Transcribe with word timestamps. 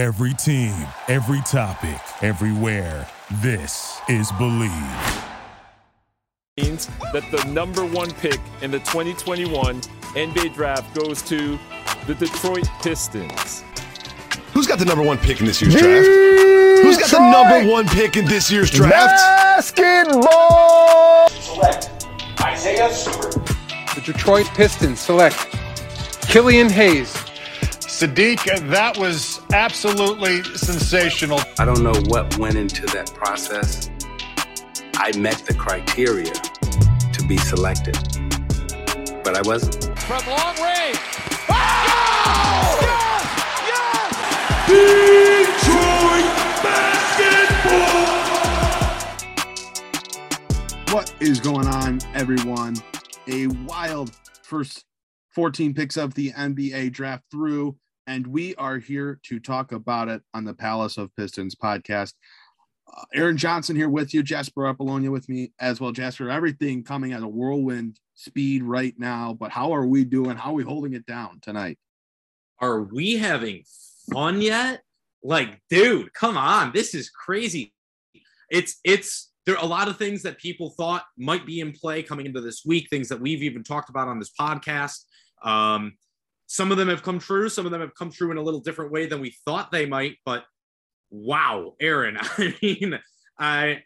Every 0.00 0.32
team, 0.32 0.72
every 1.08 1.42
topic, 1.42 2.00
everywhere. 2.22 3.06
This 3.42 4.00
is 4.08 4.32
Bleav. 4.32 5.24
Means 6.56 6.88
that 7.12 7.30
the 7.30 7.44
number 7.52 7.84
one 7.84 8.10
pick 8.12 8.40
in 8.62 8.70
the 8.70 8.78
2021 8.78 9.82
NBA 10.14 10.54
draft 10.54 10.94
goes 10.94 11.20
to 11.28 11.58
the 12.06 12.14
Detroit 12.14 12.66
Pistons. 12.80 13.62
Who's 14.54 14.66
got 14.66 14.78
the 14.78 14.86
number 14.86 15.04
one 15.04 15.18
pick 15.18 15.40
in 15.40 15.44
this 15.44 15.60
year's 15.60 15.74
draft? 15.74 16.06
Who's 16.82 16.96
got 16.96 17.10
the 17.10 17.30
number 17.30 17.70
one 17.70 17.86
pick 17.86 18.16
in 18.16 18.24
this 18.24 18.50
year's 18.50 18.70
draft? 18.70 18.94
Basketball. 18.94 21.28
Select 21.28 22.06
Isaiah 22.40 22.90
Stewart. 22.90 23.34
The 23.94 24.00
Detroit 24.02 24.46
Pistons 24.54 24.98
select 24.98 25.36
Killian 26.22 26.70
Hayes. 26.70 27.12
Saddiq, 27.82 28.70
that 28.70 28.96
was 28.96 29.39
absolutely 29.52 30.42
sensational. 30.56 31.40
I 31.58 31.64
don't 31.64 31.82
know 31.82 31.94
what 32.06 32.38
went 32.38 32.56
into 32.56 32.86
that 32.86 33.12
process. 33.14 33.90
I 34.94 35.16
met 35.16 35.38
the 35.46 35.54
criteria 35.54 36.32
to 36.32 37.26
be 37.26 37.36
selected, 37.36 37.96
but 39.24 39.36
I 39.36 39.42
wasn't. 39.42 39.98
From 40.00 40.26
long 40.26 40.56
range. 40.56 40.98
Oh! 41.48 42.78
Yes! 43.66 44.30
What 50.92 51.14
is 51.20 51.40
going 51.40 51.66
on, 51.66 52.00
everyone? 52.14 52.76
A 53.28 53.46
wild 53.46 54.10
first 54.42 54.84
14 55.30 55.74
picks 55.74 55.96
of 55.96 56.14
the 56.14 56.32
NBA 56.32 56.92
draft 56.92 57.24
through, 57.30 57.76
and 58.10 58.26
we 58.26 58.56
are 58.56 58.76
here 58.76 59.20
to 59.22 59.38
talk 59.38 59.70
about 59.70 60.08
it 60.08 60.20
on 60.34 60.44
the 60.44 60.52
Palace 60.52 60.98
of 60.98 61.14
Pistons 61.14 61.54
podcast. 61.54 62.14
Uh, 62.92 63.04
Aaron 63.14 63.36
Johnson 63.36 63.76
here 63.76 63.88
with 63.88 64.12
you, 64.12 64.24
Jasper 64.24 64.66
Apollonia 64.66 65.12
with 65.12 65.28
me 65.28 65.52
as 65.60 65.80
well. 65.80 65.92
Jasper, 65.92 66.28
everything 66.28 66.82
coming 66.82 67.12
at 67.12 67.22
a 67.22 67.28
whirlwind 67.28 68.00
speed 68.14 68.64
right 68.64 68.94
now, 68.98 69.36
but 69.38 69.52
how 69.52 69.72
are 69.72 69.86
we 69.86 70.04
doing? 70.04 70.36
How 70.36 70.50
are 70.50 70.54
we 70.54 70.64
holding 70.64 70.94
it 70.94 71.06
down 71.06 71.38
tonight? 71.40 71.78
Are 72.58 72.82
we 72.82 73.16
having 73.16 73.62
fun 74.12 74.40
yet? 74.40 74.82
Like, 75.22 75.60
dude, 75.70 76.12
come 76.12 76.36
on. 76.36 76.72
This 76.74 76.96
is 76.96 77.10
crazy. 77.10 77.72
It's, 78.50 78.80
it's, 78.82 79.30
there 79.46 79.56
are 79.56 79.64
a 79.64 79.68
lot 79.68 79.86
of 79.86 79.98
things 79.98 80.22
that 80.22 80.36
people 80.38 80.70
thought 80.70 81.04
might 81.16 81.46
be 81.46 81.60
in 81.60 81.70
play 81.70 82.02
coming 82.02 82.26
into 82.26 82.40
this 82.40 82.64
week, 82.66 82.88
things 82.90 83.08
that 83.10 83.20
we've 83.20 83.44
even 83.44 83.62
talked 83.62 83.88
about 83.88 84.08
on 84.08 84.18
this 84.18 84.32
podcast. 84.32 85.04
Um, 85.44 85.92
some 86.50 86.72
of 86.72 86.78
them 86.78 86.88
have 86.88 87.04
come 87.04 87.20
true, 87.20 87.48
some 87.48 87.64
of 87.64 87.70
them 87.70 87.80
have 87.80 87.94
come 87.94 88.10
true 88.10 88.32
in 88.32 88.36
a 88.36 88.42
little 88.42 88.58
different 88.58 88.90
way 88.90 89.06
than 89.06 89.20
we 89.20 89.32
thought 89.44 89.70
they 89.70 89.86
might, 89.86 90.16
but 90.24 90.44
wow, 91.08 91.74
Aaron, 91.80 92.18
I 92.20 92.56
mean, 92.60 92.98
I 93.38 93.84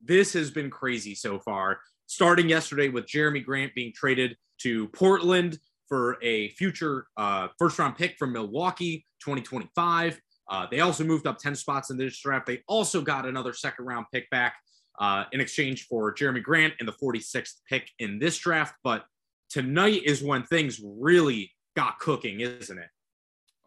this 0.00 0.32
has 0.34 0.52
been 0.52 0.70
crazy 0.70 1.16
so 1.16 1.40
far. 1.40 1.80
Starting 2.06 2.48
yesterday 2.48 2.88
with 2.88 3.06
Jerami 3.06 3.44
Grant 3.44 3.74
being 3.74 3.92
traded 3.92 4.36
to 4.60 4.86
Portland 4.88 5.58
for 5.88 6.16
a 6.22 6.50
future 6.50 7.08
uh, 7.16 7.48
first 7.58 7.80
round 7.80 7.96
pick 7.96 8.16
from 8.16 8.32
Milwaukee 8.32 9.04
2025. 9.24 10.20
Uh, 10.48 10.66
they 10.70 10.78
also 10.78 11.02
moved 11.02 11.26
up 11.26 11.38
10 11.38 11.56
spots 11.56 11.90
in 11.90 11.96
this 11.96 12.16
draft. 12.20 12.46
They 12.46 12.62
also 12.68 13.00
got 13.00 13.26
another 13.26 13.52
second 13.52 13.86
round 13.86 14.06
pick 14.12 14.30
back 14.30 14.54
uh, 15.00 15.24
in 15.32 15.40
exchange 15.40 15.88
for 15.88 16.14
Jerami 16.14 16.44
Grant 16.44 16.74
and 16.78 16.86
the 16.86 16.92
46th 16.92 17.54
pick 17.68 17.90
in 17.98 18.20
this 18.20 18.38
draft. 18.38 18.76
But 18.84 19.04
tonight 19.50 20.02
is 20.04 20.22
when 20.22 20.44
things 20.44 20.80
really 20.84 21.50
got 21.74 21.98
cooking, 21.98 22.40
isn't 22.40 22.78
it? 22.78 22.88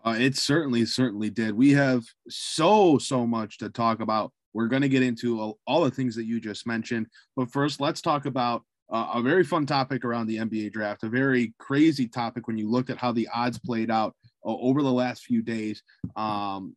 Uh, 0.06 0.16
it 0.18 0.38
certainly, 0.38 0.86
certainly 0.86 1.30
did. 1.30 1.54
We 1.54 1.72
have 1.72 2.04
so, 2.30 2.98
so 2.98 3.26
much 3.26 3.58
to 3.60 3.70
talk 3.70 4.00
about. 4.00 4.32
We're 4.54 4.68
going 4.68 4.82
to 4.82 4.90
get 4.90 5.04
into 5.04 5.40
all, 5.40 5.60
all 5.68 5.84
the 5.84 5.92
things 5.92 6.16
that 6.16 6.26
you 6.26 6.40
just 6.40 6.66
mentioned. 6.66 7.08
But 7.36 7.52
first, 7.52 7.82
let's 7.82 8.02
talk 8.02 8.26
about 8.26 8.64
uh, 8.90 9.12
a 9.16 9.22
very 9.22 9.44
fun 9.44 9.66
topic 9.66 10.06
around 10.06 10.28
the 10.28 10.38
NBA 10.38 10.72
draft, 10.72 11.04
a 11.04 11.10
very 11.10 11.54
crazy 11.60 12.08
topic 12.08 12.48
when 12.48 12.58
you 12.58 12.70
looked 12.70 12.90
at 12.90 12.98
how 12.98 13.12
the 13.12 13.28
odds 13.34 13.60
played 13.60 13.92
out 13.92 14.16
uh, 14.46 14.50
over 14.50 14.82
the 14.82 14.92
last 14.92 15.24
few 15.24 15.42
days. 15.42 15.84
Um, 16.16 16.76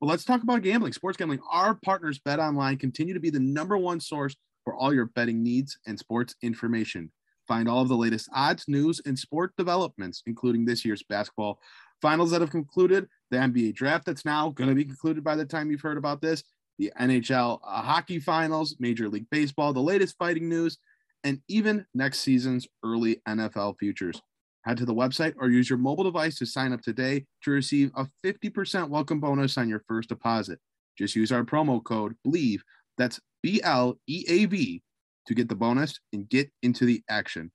but 0.00 0.08
let's 0.08 0.24
talk 0.24 0.42
about 0.42 0.62
gambling, 0.62 0.92
sports 0.92 1.16
gambling. 1.16 1.40
Our 1.48 1.76
partners, 1.76 2.18
Bet 2.18 2.40
Online, 2.40 2.76
continue 2.76 3.14
to 3.14 3.20
be 3.20 3.30
the 3.30 3.38
number 3.38 3.78
one 3.78 4.00
source 4.00 4.34
for 4.64 4.74
all 4.74 4.92
your 4.92 5.06
betting 5.06 5.42
needs 5.42 5.78
and 5.86 5.98
sports 5.98 6.34
information. 6.42 7.12
Find 7.48 7.68
all 7.68 7.82
of 7.82 7.88
the 7.88 7.96
latest 7.96 8.28
odds, 8.34 8.64
news, 8.68 9.00
and 9.04 9.18
sport 9.18 9.52
developments, 9.56 10.22
including 10.26 10.64
this 10.64 10.84
year's 10.84 11.02
basketball 11.02 11.60
finals 12.02 12.32
that 12.32 12.40
have 12.40 12.50
concluded, 12.50 13.08
the 13.30 13.36
NBA 13.38 13.74
draft 13.74 14.04
that's 14.04 14.24
now 14.24 14.50
going 14.50 14.68
to 14.68 14.74
be 14.74 14.84
concluded 14.84 15.24
by 15.24 15.36
the 15.36 15.44
time 15.46 15.70
you've 15.70 15.80
heard 15.80 15.96
about 15.96 16.20
this, 16.20 16.42
the 16.78 16.92
NHL 17.00 17.60
uh, 17.64 17.82
hockey 17.82 18.18
finals, 18.18 18.76
Major 18.80 19.08
League 19.08 19.30
Baseball, 19.30 19.72
the 19.72 19.80
latest 19.80 20.16
fighting 20.18 20.48
news, 20.48 20.78
and 21.24 21.40
even 21.48 21.86
next 21.94 22.18
season's 22.18 22.66
early 22.84 23.22
NFL 23.28 23.78
futures. 23.78 24.20
Head 24.64 24.76
to 24.78 24.84
the 24.84 24.94
website 24.94 25.34
or 25.38 25.48
use 25.48 25.70
your 25.70 25.78
mobile 25.78 26.04
device 26.04 26.36
to 26.38 26.46
sign 26.46 26.72
up 26.72 26.82
today 26.82 27.24
to 27.44 27.50
receive 27.50 27.90
a 27.94 28.06
50% 28.24 28.88
welcome 28.88 29.20
bonus 29.20 29.56
on 29.56 29.68
your 29.68 29.82
first 29.88 30.08
deposit. 30.08 30.58
Just 30.98 31.16
use 31.16 31.32
our 31.32 31.44
promo 31.44 31.82
code 31.82 32.14
BLEAV, 32.26 32.60
that's 32.98 33.20
B 33.42 33.60
L 33.62 33.98
E 34.06 34.24
A 34.28 34.44
V, 34.46 34.82
to 35.26 35.34
get 35.34 35.48
the 35.48 35.54
bonus 35.54 35.98
and 36.12 36.28
get 36.28 36.50
into 36.62 36.84
the 36.84 37.02
action. 37.08 37.50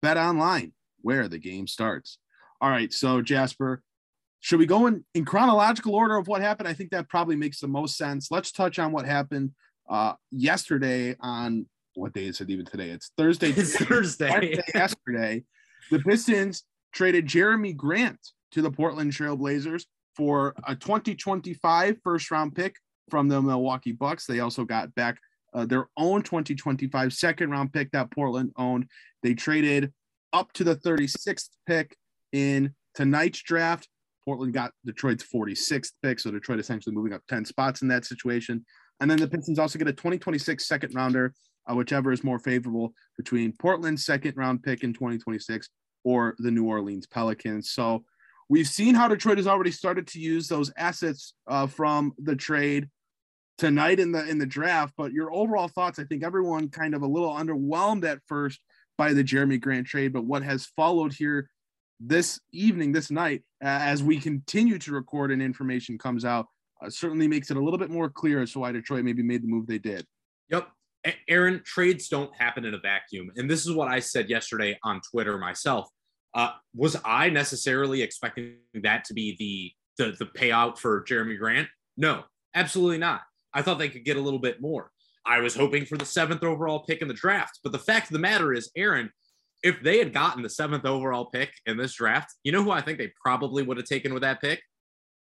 Bet 0.00 0.16
online, 0.16 0.72
where 1.00 1.28
the 1.28 1.38
game 1.38 1.66
starts. 1.66 2.18
All 2.60 2.70
right, 2.70 2.92
so 2.92 3.22
Jasper, 3.22 3.82
should 4.40 4.58
we 4.58 4.66
go 4.66 4.86
in, 4.86 5.04
in 5.14 5.24
chronological 5.24 5.94
order 5.94 6.16
of 6.16 6.26
what 6.26 6.42
happened? 6.42 6.68
I 6.68 6.72
think 6.72 6.90
that 6.90 7.08
probably 7.08 7.36
makes 7.36 7.60
the 7.60 7.68
most 7.68 7.96
sense. 7.96 8.28
Let's 8.30 8.50
touch 8.52 8.78
on 8.78 8.92
what 8.92 9.06
happened 9.06 9.52
uh, 9.88 10.14
yesterday 10.30 11.16
on 11.20 11.66
what 11.94 12.12
day 12.12 12.24
is 12.26 12.40
it 12.40 12.50
even 12.50 12.64
today? 12.64 12.90
It's 12.90 13.12
Thursday. 13.16 13.50
It's 13.56 13.76
Thursday. 13.76 14.58
yesterday, 14.74 15.44
the 15.90 15.98
Pistons 15.98 16.64
traded 16.92 17.26
Jerami 17.26 17.76
Grant 17.76 18.18
to 18.52 18.62
the 18.62 18.70
Portland 18.70 19.12
Trailblazers 19.12 19.84
for 20.16 20.54
a 20.66 20.74
2025 20.74 21.98
first 22.02 22.30
round 22.30 22.54
pick 22.54 22.76
from 23.10 23.28
the 23.28 23.40
Milwaukee 23.40 23.92
Bucks. 23.92 24.26
They 24.26 24.40
also 24.40 24.64
got 24.64 24.94
back 24.94 25.18
uh, 25.54 25.66
their 25.66 25.88
own 25.96 26.22
2025 26.22 27.12
second 27.12 27.50
round 27.50 27.72
pick 27.72 27.90
that 27.92 28.10
Portland 28.10 28.52
owned. 28.56 28.86
They 29.22 29.34
traded 29.34 29.92
up 30.32 30.52
to 30.54 30.64
the 30.64 30.76
36th 30.76 31.50
pick 31.66 31.96
in 32.32 32.74
tonight's 32.94 33.42
draft. 33.42 33.88
Portland 34.24 34.54
got 34.54 34.72
Detroit's 34.86 35.24
46th 35.24 35.92
pick, 36.02 36.20
so 36.20 36.30
Detroit 36.30 36.60
essentially 36.60 36.94
moving 36.94 37.12
up 37.12 37.22
10 37.28 37.44
spots 37.44 37.82
in 37.82 37.88
that 37.88 38.04
situation. 38.04 38.64
And 39.00 39.10
then 39.10 39.18
the 39.18 39.28
Pistons 39.28 39.58
also 39.58 39.78
get 39.78 39.88
a 39.88 39.92
2026 39.92 40.66
second 40.66 40.94
rounder, 40.94 41.34
uh, 41.68 41.74
whichever 41.74 42.12
is 42.12 42.22
more 42.22 42.38
favorable 42.38 42.92
between 43.16 43.52
Portland's 43.52 44.04
second 44.04 44.36
round 44.36 44.62
pick 44.62 44.84
in 44.84 44.92
2026 44.92 45.68
or 46.04 46.36
the 46.38 46.50
New 46.50 46.66
Orleans 46.66 47.06
Pelicans. 47.06 47.70
So 47.70 48.04
we've 48.48 48.68
seen 48.68 48.94
how 48.94 49.08
Detroit 49.08 49.38
has 49.38 49.46
already 49.46 49.72
started 49.72 50.06
to 50.08 50.20
use 50.20 50.46
those 50.46 50.72
assets 50.76 51.34
uh, 51.48 51.66
from 51.66 52.12
the 52.18 52.36
trade 52.36 52.88
tonight 53.58 54.00
in 54.00 54.12
the 54.12 54.28
in 54.28 54.38
the 54.38 54.46
draft. 54.46 54.94
But 54.96 55.12
your 55.12 55.32
overall 55.32 55.68
thoughts, 55.68 55.98
I 55.98 56.04
think 56.04 56.22
everyone 56.22 56.68
kind 56.68 56.94
of 56.94 57.02
a 57.02 57.06
little 57.06 57.32
underwhelmed 57.32 58.04
at 58.04 58.20
first 58.26 58.60
by 58.98 59.12
the 59.12 59.24
Jerami 59.24 59.60
Grant 59.60 59.86
trade, 59.86 60.12
but 60.12 60.24
what 60.24 60.42
has 60.42 60.66
followed 60.76 61.12
here 61.12 61.48
this 61.98 62.40
evening, 62.52 62.92
this 62.92 63.10
night, 63.10 63.42
uh, 63.62 63.68
as 63.68 64.02
we 64.02 64.18
continue 64.18 64.78
to 64.78 64.92
record 64.92 65.30
and 65.30 65.40
information 65.40 65.98
comes 65.98 66.24
out, 66.24 66.46
uh, 66.84 66.90
certainly 66.90 67.28
makes 67.28 67.50
it 67.50 67.56
a 67.56 67.60
little 67.60 67.78
bit 67.78 67.90
more 67.90 68.10
clear 68.10 68.42
as 68.42 68.52
to 68.52 68.58
why 68.58 68.72
Detroit 68.72 69.04
maybe 69.04 69.22
made 69.22 69.42
the 69.42 69.48
move 69.48 69.66
they 69.66 69.78
did. 69.78 70.04
Yep. 70.50 70.68
Aaron, 71.28 71.62
trades 71.64 72.08
don't 72.08 72.34
happen 72.36 72.64
in 72.64 72.74
a 72.74 72.78
vacuum. 72.78 73.30
And 73.36 73.50
this 73.50 73.66
is 73.66 73.72
what 73.72 73.88
I 73.88 74.00
said 74.00 74.28
yesterday 74.28 74.78
on 74.84 75.00
Twitter 75.10 75.36
myself. 75.38 75.88
Uh, 76.34 76.50
was 76.74 76.96
I 77.04 77.28
necessarily 77.28 78.02
expecting 78.02 78.56
that 78.82 79.04
to 79.06 79.14
be 79.14 79.74
the, 79.98 80.04
the 80.10 80.16
the 80.16 80.26
payout 80.26 80.78
for 80.78 81.04
Jerami 81.04 81.38
Grant? 81.38 81.68
No, 81.96 82.24
absolutely 82.54 82.98
not. 82.98 83.22
I 83.54 83.62
thought 83.62 83.78
they 83.78 83.88
could 83.88 84.04
get 84.04 84.16
a 84.16 84.20
little 84.20 84.38
bit 84.38 84.60
more. 84.60 84.90
I 85.24 85.40
was 85.40 85.54
hoping 85.54 85.84
for 85.84 85.96
the 85.96 86.04
seventh 86.04 86.42
overall 86.42 86.80
pick 86.80 87.00
in 87.00 87.08
the 87.08 87.14
draft. 87.14 87.60
But 87.62 87.72
the 87.72 87.78
fact 87.78 88.08
of 88.08 88.12
the 88.12 88.18
matter 88.18 88.52
is, 88.52 88.70
Aaron, 88.76 89.10
if 89.62 89.80
they 89.82 89.98
had 89.98 90.12
gotten 90.12 90.42
the 90.42 90.50
seventh 90.50 90.84
overall 90.84 91.26
pick 91.26 91.52
in 91.66 91.76
this 91.76 91.94
draft, 91.94 92.34
you 92.42 92.52
know 92.52 92.62
who 92.62 92.70
I 92.70 92.80
think 92.80 92.98
they 92.98 93.12
probably 93.22 93.62
would 93.62 93.76
have 93.76 93.86
taken 93.86 94.12
with 94.12 94.22
that 94.22 94.40
pick? 94.40 94.60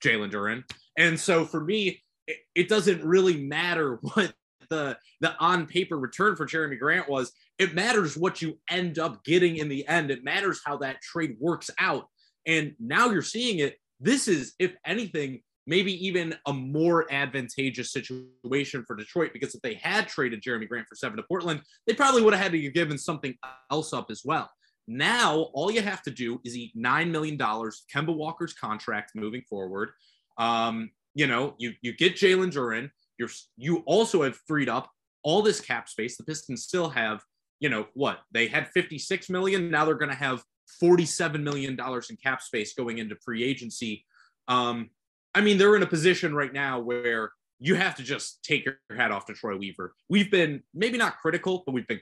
Jalen 0.03 0.33
Duren. 0.33 0.65
And 0.97 1.19
so 1.19 1.45
for 1.45 1.63
me, 1.63 2.03
it, 2.27 2.39
it 2.55 2.69
doesn't 2.69 3.05
really 3.05 3.43
matter 3.45 3.99
what 4.15 4.33
the 4.71 4.97
the 5.21 5.37
on 5.39 5.67
paper 5.67 5.99
return 5.99 6.35
for 6.37 6.47
Jerami 6.47 6.79
Grant 6.79 7.09
was. 7.09 7.33
It 7.59 7.75
matters 7.75 8.17
what 8.17 8.41
you 8.41 8.59
end 8.71 8.99
up 8.99 9.23
getting 9.25 9.59
in 9.59 9.69
the 9.69 9.87
end. 9.87 10.11
It 10.11 10.25
matters 10.25 10.61
how 10.65 10.79
that 10.79 11.03
trade 11.03 11.37
works 11.39 11.71
out. 11.79 12.07
And 12.47 12.75
now 12.81 13.11
you're 13.11 13.23
seeing 13.23 13.59
it. 13.59 13.77
This 14.01 14.27
is, 14.27 14.55
if 14.59 14.75
anything, 14.85 15.43
maybe 15.67 16.07
even 16.07 16.35
a 16.47 16.53
more 16.53 17.11
advantageous 17.13 17.93
situation 17.93 18.85
for 18.87 18.97
Detroit 18.97 19.31
because 19.33 19.55
if 19.55 19.63
they 19.63 19.75
had 19.75 20.09
traded 20.09 20.43
Jerami 20.43 20.69
Grant 20.69 20.89
for 20.89 20.95
seven 20.95 21.17
to 21.17 21.23
Portland, 21.23 21.63
they 21.87 21.95
probably 21.95 22.23
would 22.23 22.35
have 22.35 22.43
had 22.43 22.53
to 22.53 22.59
give 22.59 22.75
given 22.75 22.99
something 22.99 23.35
else 23.71 23.93
up 23.93 24.11
as 24.11 24.23
well. 24.25 24.51
Now, 24.89 25.51
all 25.55 25.71
you 25.71 25.81
have 25.83 26.03
to 26.03 26.11
do 26.11 26.41
is 26.45 26.57
eat 26.57 26.77
$9 26.77 27.11
million, 27.11 27.39
Kemba 27.39 28.15
Walker's 28.15 28.53
contract 28.53 29.13
moving 29.15 29.43
forward. 29.43 29.91
Um, 30.39 30.91
you 31.15 31.27
know, 31.27 31.55
you 31.59 31.73
you 31.83 31.93
get 31.95 32.17
Jalen 32.17 32.53
Duren. 32.53 32.91
You're 33.19 33.29
you 33.57 33.83
also 33.87 34.23
have 34.23 34.37
freed 34.47 34.69
up 34.69 34.91
all 35.23 35.43
this 35.43 35.61
cap 35.61 35.89
space. 35.89 36.17
The 36.17 36.25
Pistons 36.25 36.65
still 36.65 36.89
have, 36.89 37.23
you 37.61 37.69
know, 37.69 37.87
what 37.95 38.21
they 38.33 38.49
had 38.49 38.69
56 38.69 39.29
million. 39.29 39.71
Now 39.71 39.85
they're 39.85 39.95
going 39.95 40.11
to 40.11 40.17
have 40.17 40.43
47 40.81 41.45
million 41.45 41.77
dollars 41.77 42.11
in 42.11 42.17
cap 42.17 42.43
space 42.43 42.75
going 42.75 42.99
into 42.99 43.17
free 43.17 43.45
agency. 43.45 44.05
Um, 44.49 44.91
I 45.35 45.41
mean, 45.41 45.59
they're 45.59 45.77
in 45.77 45.83
a 45.83 45.87
position 45.87 46.35
right 46.35 46.53
now 46.53 46.81
where 46.81 47.33
you 47.59 47.75
have 47.75 47.95
to 47.97 48.03
just 48.03 48.43
take 48.43 48.65
your 48.65 48.79
hat 48.97 49.13
off 49.13 49.27
to 49.27 49.35
Troy 49.35 49.57
Weaver. 49.57 49.95
We've 50.09 50.31
been 50.31 50.63
maybe 50.75 50.99
not 50.99 51.19
critical, 51.19 51.63
but 51.65 51.73
we've 51.73 51.87
been 51.87 52.01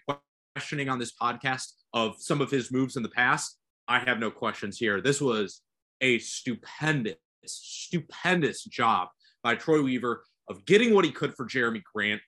questioning 0.57 0.89
on 0.89 0.99
this 0.99 1.13
podcast 1.21 1.73
of 1.93 2.17
some 2.19 2.41
of 2.41 2.51
his 2.51 2.73
moves 2.73 2.97
in 2.97 3.03
the 3.03 3.11
past. 3.11 3.59
I 3.87 4.01
have 4.01 4.19
no 4.19 4.31
questions 4.31 4.79
here. 4.79 5.01
This 5.01 5.21
was 5.21 5.61
a 6.01 6.19
stupendous, 6.19 7.17
stupendous 7.45 8.65
job 8.65 9.09
by 9.43 9.55
Troy 9.55 9.83
Weaver 9.83 10.25
of 10.49 10.65
getting 10.65 10.95
what 10.95 11.05
he 11.05 11.13
could 11.13 11.35
for 11.35 11.47
Jerami 11.47 11.83
Grant, 11.95 12.21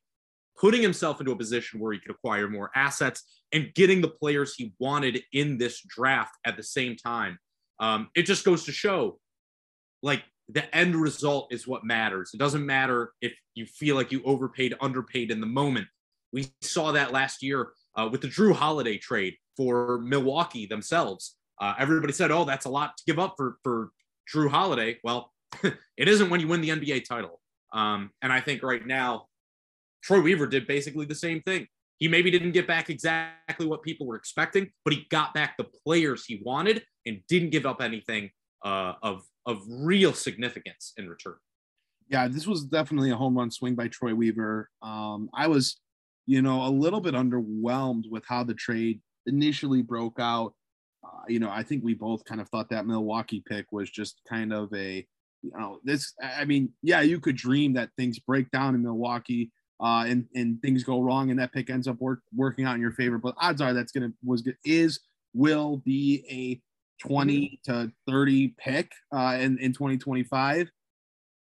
putting 0.61 0.83
himself 0.83 1.19
into 1.19 1.33
a 1.33 1.37
position 1.37 1.81
where 1.81 1.93
he 1.93 1.99
could 1.99 2.11
acquire 2.11 2.49
more 2.49 2.71
assets 2.75 3.25
and 3.53 3.73
getting 3.75 4.01
the 4.01 4.09
players 4.09 4.55
he 4.55 4.75
wanted 4.79 5.23
in 5.33 5.59
this 5.59 5.83
draft 5.83 6.37
at 6.45 6.57
the 6.57 6.63
same 6.63 6.97
time. 6.97 7.39
Um, 7.81 8.09
it 8.15 8.23
just 8.23 8.45
goes 8.45 8.65
to 8.65 8.73
show 8.73 9.19
like 10.03 10.23
the 10.49 10.75
end 10.75 10.97
result 10.97 11.53
is 11.53 11.67
what 11.67 11.85
matters. 11.85 12.31
It 12.35 12.39
doesn't 12.39 12.65
matter 12.65 13.13
if 13.21 13.33
you 13.55 13.67
feel 13.67 13.97
like 13.97 14.13
you 14.13 14.23
overpaid, 14.25 14.75
underpaid 14.81 15.31
in 15.31 15.41
the 15.41 15.47
moment. 15.47 15.87
We 16.33 16.49
saw 16.61 16.93
that 16.93 17.13
last 17.13 17.43
year 17.43 17.73
uh, 17.97 18.09
with 18.11 18.23
the 18.23 18.29
Jrue 18.29 18.55
Holiday 18.55 18.99
trade 18.99 19.35
for 19.57 19.99
Milwaukee 19.99 20.67
themselves. 20.67 21.37
Uh, 21.61 21.75
everybody 21.79 22.13
said, 22.13 22.31
"Oh, 22.31 22.45
that's 22.45 22.65
a 22.65 22.71
lot 22.71 22.97
to 22.97 23.05
give 23.07 23.19
up 23.19 23.35
for 23.37 23.59
for 23.63 23.91
Jrue 24.33 24.51
Holiday." 24.51 24.99
Well, 25.05 25.33
it 25.63 26.09
isn't 26.09 26.31
when 26.31 26.41
you 26.41 26.49
win 26.49 26.61
the 26.61 26.71
NBA 26.71 27.05
title. 27.05 27.41
Um, 27.73 28.11
and 28.21 28.33
I 28.33 28.41
think 28.41 28.63
right 28.63 28.87
now, 28.87 29.27
Troy 30.03 30.21
Weaver 30.21 30.47
did 30.47 30.67
basically 30.67 31.07
the 31.07 31.15
same 31.15 31.43
thing. 31.43 31.67
He 31.99 32.09
maybe 32.09 32.31
didn't 32.31 32.53
get 32.53 32.67
back 32.67 32.91
exactly 32.91 33.67
what 33.67 33.83
people 33.83 34.07
were 34.07 34.17
expecting, 34.17 34.71
but 34.85 34.93
he 34.93 35.07
got 35.11 35.35
back 35.35 35.57
the 35.57 35.69
players 35.87 36.25
he 36.25 36.43
wanted 36.45 36.83
and 37.07 37.21
didn't 37.29 37.51
give 37.51 37.65
up 37.65 37.81
anything 37.81 38.31
uh, 38.65 38.95
of 39.03 39.23
of 39.47 39.63
real 39.69 40.13
significance 40.13 40.93
in 40.97 41.09
return. 41.09 41.35
Yeah, 42.09 42.29
this 42.29 42.47
was 42.47 42.65
definitely 42.65 43.11
a 43.11 43.17
home 43.17 43.37
run 43.37 43.51
swing 43.51 43.75
by 43.75 43.89
Troy 43.89 44.15
Weaver. 44.15 44.69
Um, 44.83 45.31
I 45.35 45.47
was, 45.47 45.81
you 46.27 46.43
know, 46.43 46.67
a 46.67 46.69
little 46.69 47.01
bit 47.01 47.15
underwhelmed 47.15 48.05
with 48.11 48.25
how 48.27 48.45
the 48.45 48.55
trade 48.55 49.01
initially 49.27 49.83
broke 49.83 50.19
out. 50.19 50.55
Uh, 51.05 51.23
you 51.29 51.41
know, 51.41 51.51
I 51.51 51.63
think 51.63 51.83
we 51.83 51.95
both 51.95 52.25
kind 52.25 52.41
of 52.41 52.49
thought 52.49 52.69
that 52.71 52.87
Milwaukee 52.87 53.43
pick 53.49 53.67
was 53.73 53.91
just 53.91 54.21
kind 54.29 54.53
of 54.53 54.73
a, 54.75 55.07
you 55.43 55.51
know, 55.57 55.81
this. 55.85 56.13
I 56.23 56.45
mean, 56.45 56.73
yeah, 56.83 57.01
you 57.01 57.19
could 57.19 57.37
dream 57.37 57.73
that 57.75 57.91
things 57.97 58.19
break 58.19 58.51
down 58.51 58.75
in 58.75 58.83
Milwaukee 58.83 59.51
uh, 59.81 60.05
and 60.07 60.27
and 60.35 60.61
things 60.63 60.85
go 60.85 61.01
wrong 61.01 61.31
and 61.31 61.39
that 61.41 61.53
pick 61.53 61.71
ends 61.71 61.89
up 61.89 62.01
work, 62.01 62.21
working 62.35 62.65
out 62.65 62.75
in 62.75 62.81
your 62.81 62.93
favor. 62.93 63.19
But 63.19 63.35
odds 63.39 63.61
are 63.61 63.73
that's 63.73 63.91
gonna 63.91 64.13
was 64.25 64.47
is 64.65 65.01
will 65.35 65.79
be 65.79 66.25
a 66.31 66.61
20 67.03 67.61
to 67.65 67.91
30 68.07 68.55
pick 68.59 68.93
uh, 69.15 69.37
in, 69.41 69.59
in 69.59 69.73
2025. 69.73 70.71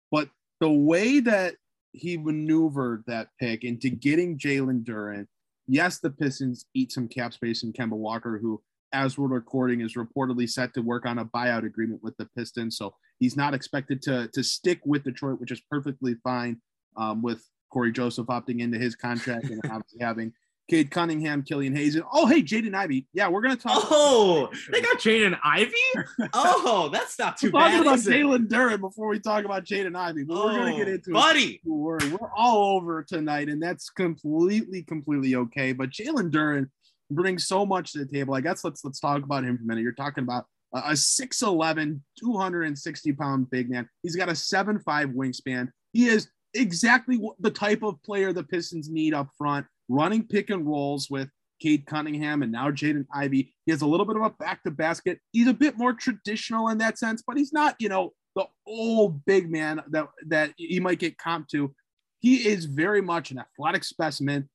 But 0.09 0.29
the 0.59 0.71
way 0.71 1.19
that 1.19 1.55
he 1.91 2.17
maneuvered 2.17 3.03
that 3.07 3.29
pick 3.39 3.63
into 3.63 3.89
getting 3.89 4.37
Jalen 4.37 4.83
Duren, 4.83 5.27
yes, 5.67 5.99
the 5.99 6.09
Pistons 6.09 6.65
eat 6.73 6.91
some 6.91 7.07
cap 7.07 7.33
space 7.33 7.63
in 7.63 7.73
Kemba 7.73 7.91
Walker, 7.91 8.39
who, 8.41 8.61
as 8.91 9.17
we're 9.17 9.27
recording, 9.27 9.81
is 9.81 9.93
reportedly 9.93 10.49
set 10.49 10.73
to 10.73 10.81
work 10.81 11.05
on 11.05 11.19
a 11.19 11.25
buyout 11.25 11.65
agreement 11.65 12.01
with 12.03 12.17
the 12.17 12.27
Pistons. 12.35 12.77
So 12.77 12.95
he's 13.19 13.37
not 13.37 13.53
expected 13.53 14.01
to, 14.03 14.29
to 14.33 14.43
stick 14.43 14.79
with 14.85 15.03
Detroit, 15.03 15.39
which 15.39 15.51
is 15.51 15.61
perfectly 15.69 16.15
fine 16.23 16.59
um, 16.97 17.21
with 17.21 17.45
Corey 17.71 17.91
Joseph 17.91 18.27
opting 18.27 18.61
into 18.61 18.79
his 18.79 18.95
contract 18.95 19.45
and 19.45 19.61
obviously 19.65 19.99
having 20.01 20.33
Cade 20.69 20.89
Cunningham, 20.89 21.43
Killian 21.43 21.75
Hayes, 21.75 21.95
and 21.95 22.05
oh 22.13 22.27
hey, 22.27 22.41
Jaden 22.41 22.73
Ivey. 22.73 23.07
Yeah, 23.13 23.27
we're 23.27 23.41
gonna 23.41 23.55
talk. 23.55 23.83
Oh, 23.91 24.49
they 24.71 24.81
got 24.81 24.97
Jaden 24.97 25.37
Ivey. 25.43 25.73
Oh, 26.33 26.89
that's 26.91 27.17
not 27.19 27.37
too 27.37 27.51
bad. 27.51 27.79
we're 27.79 27.83
bad. 27.83 28.01
Talking 28.03 28.21
about 28.21 28.45
Jalen 28.45 28.47
Duren 28.47 28.79
before 28.79 29.07
we 29.07 29.19
talk 29.19 29.43
about 29.43 29.65
Jaden 29.65 29.95
Ivey, 29.95 30.23
but 30.23 30.35
oh, 30.35 30.45
we're 30.45 30.59
gonna 30.59 30.73
oh, 30.73 30.77
get 30.77 30.87
oh, 30.87 30.93
into 30.93 31.11
buddy. 31.11 31.53
It. 31.55 31.61
We're, 31.65 31.97
we're 32.09 32.31
all 32.35 32.77
over 32.77 33.03
tonight, 33.03 33.49
and 33.49 33.61
that's 33.61 33.89
completely, 33.89 34.83
completely 34.83 35.35
okay. 35.35 35.73
But 35.73 35.89
Jalen 35.89 36.31
Duren 36.31 36.69
brings 37.09 37.47
so 37.47 37.65
much 37.65 37.93
to 37.93 37.99
the 37.99 38.05
table. 38.05 38.33
I 38.33 38.41
guess 38.41 38.63
let's 38.63 38.83
let's 38.85 38.99
talk 38.99 39.23
about 39.23 39.43
him 39.43 39.57
for 39.57 39.63
a 39.63 39.67
minute. 39.67 39.81
You're 39.81 39.93
talking 39.93 40.23
about 40.23 40.45
a 40.73 40.91
6'11, 40.91 41.99
260 42.19 43.13
pound 43.13 43.49
big 43.49 43.69
man. 43.69 43.89
He's 44.03 44.15
got 44.15 44.29
a 44.29 44.33
7'5 44.33 44.83
wingspan. 45.13 45.69
He 45.93 46.07
is 46.07 46.29
exactly 46.53 47.17
what 47.17 47.35
the 47.39 47.51
type 47.51 47.83
of 47.83 48.01
player 48.03 48.33
the 48.33 48.43
Pistons 48.43 48.89
need 48.89 49.13
up 49.13 49.29
front 49.37 49.65
running 49.91 50.25
pick 50.27 50.49
and 50.49 50.65
rolls 50.65 51.09
with 51.09 51.29
Cade 51.61 51.85
Cunningham 51.85 52.41
and 52.41 52.51
now 52.51 52.71
Jaden 52.71 53.05
Ivey. 53.13 53.53
He 53.65 53.71
has 53.71 53.81
a 53.81 53.87
little 53.87 54.05
bit 54.05 54.15
of 54.15 54.23
a 54.23 54.29
back 54.29 54.63
to 54.63 54.71
basket. 54.71 55.19
He's 55.31 55.47
a 55.47 55.53
bit 55.53 55.77
more 55.77 55.93
traditional 55.93 56.69
in 56.69 56.79
that 56.79 56.97
sense, 56.97 57.21
but 57.25 57.37
he's 57.37 57.53
not, 57.53 57.75
you 57.79 57.89
know, 57.89 58.13
the 58.35 58.45
old 58.65 59.23
big 59.25 59.51
man 59.51 59.81
that 59.89 60.07
that 60.27 60.53
he 60.57 60.79
might 60.79 60.99
get 60.99 61.17
comp 61.17 61.47
to. 61.49 61.73
He 62.19 62.47
is 62.47 62.65
very 62.65 63.01
much 63.01 63.31
an 63.31 63.39
athletic 63.39 63.83
specimen. 63.83 64.49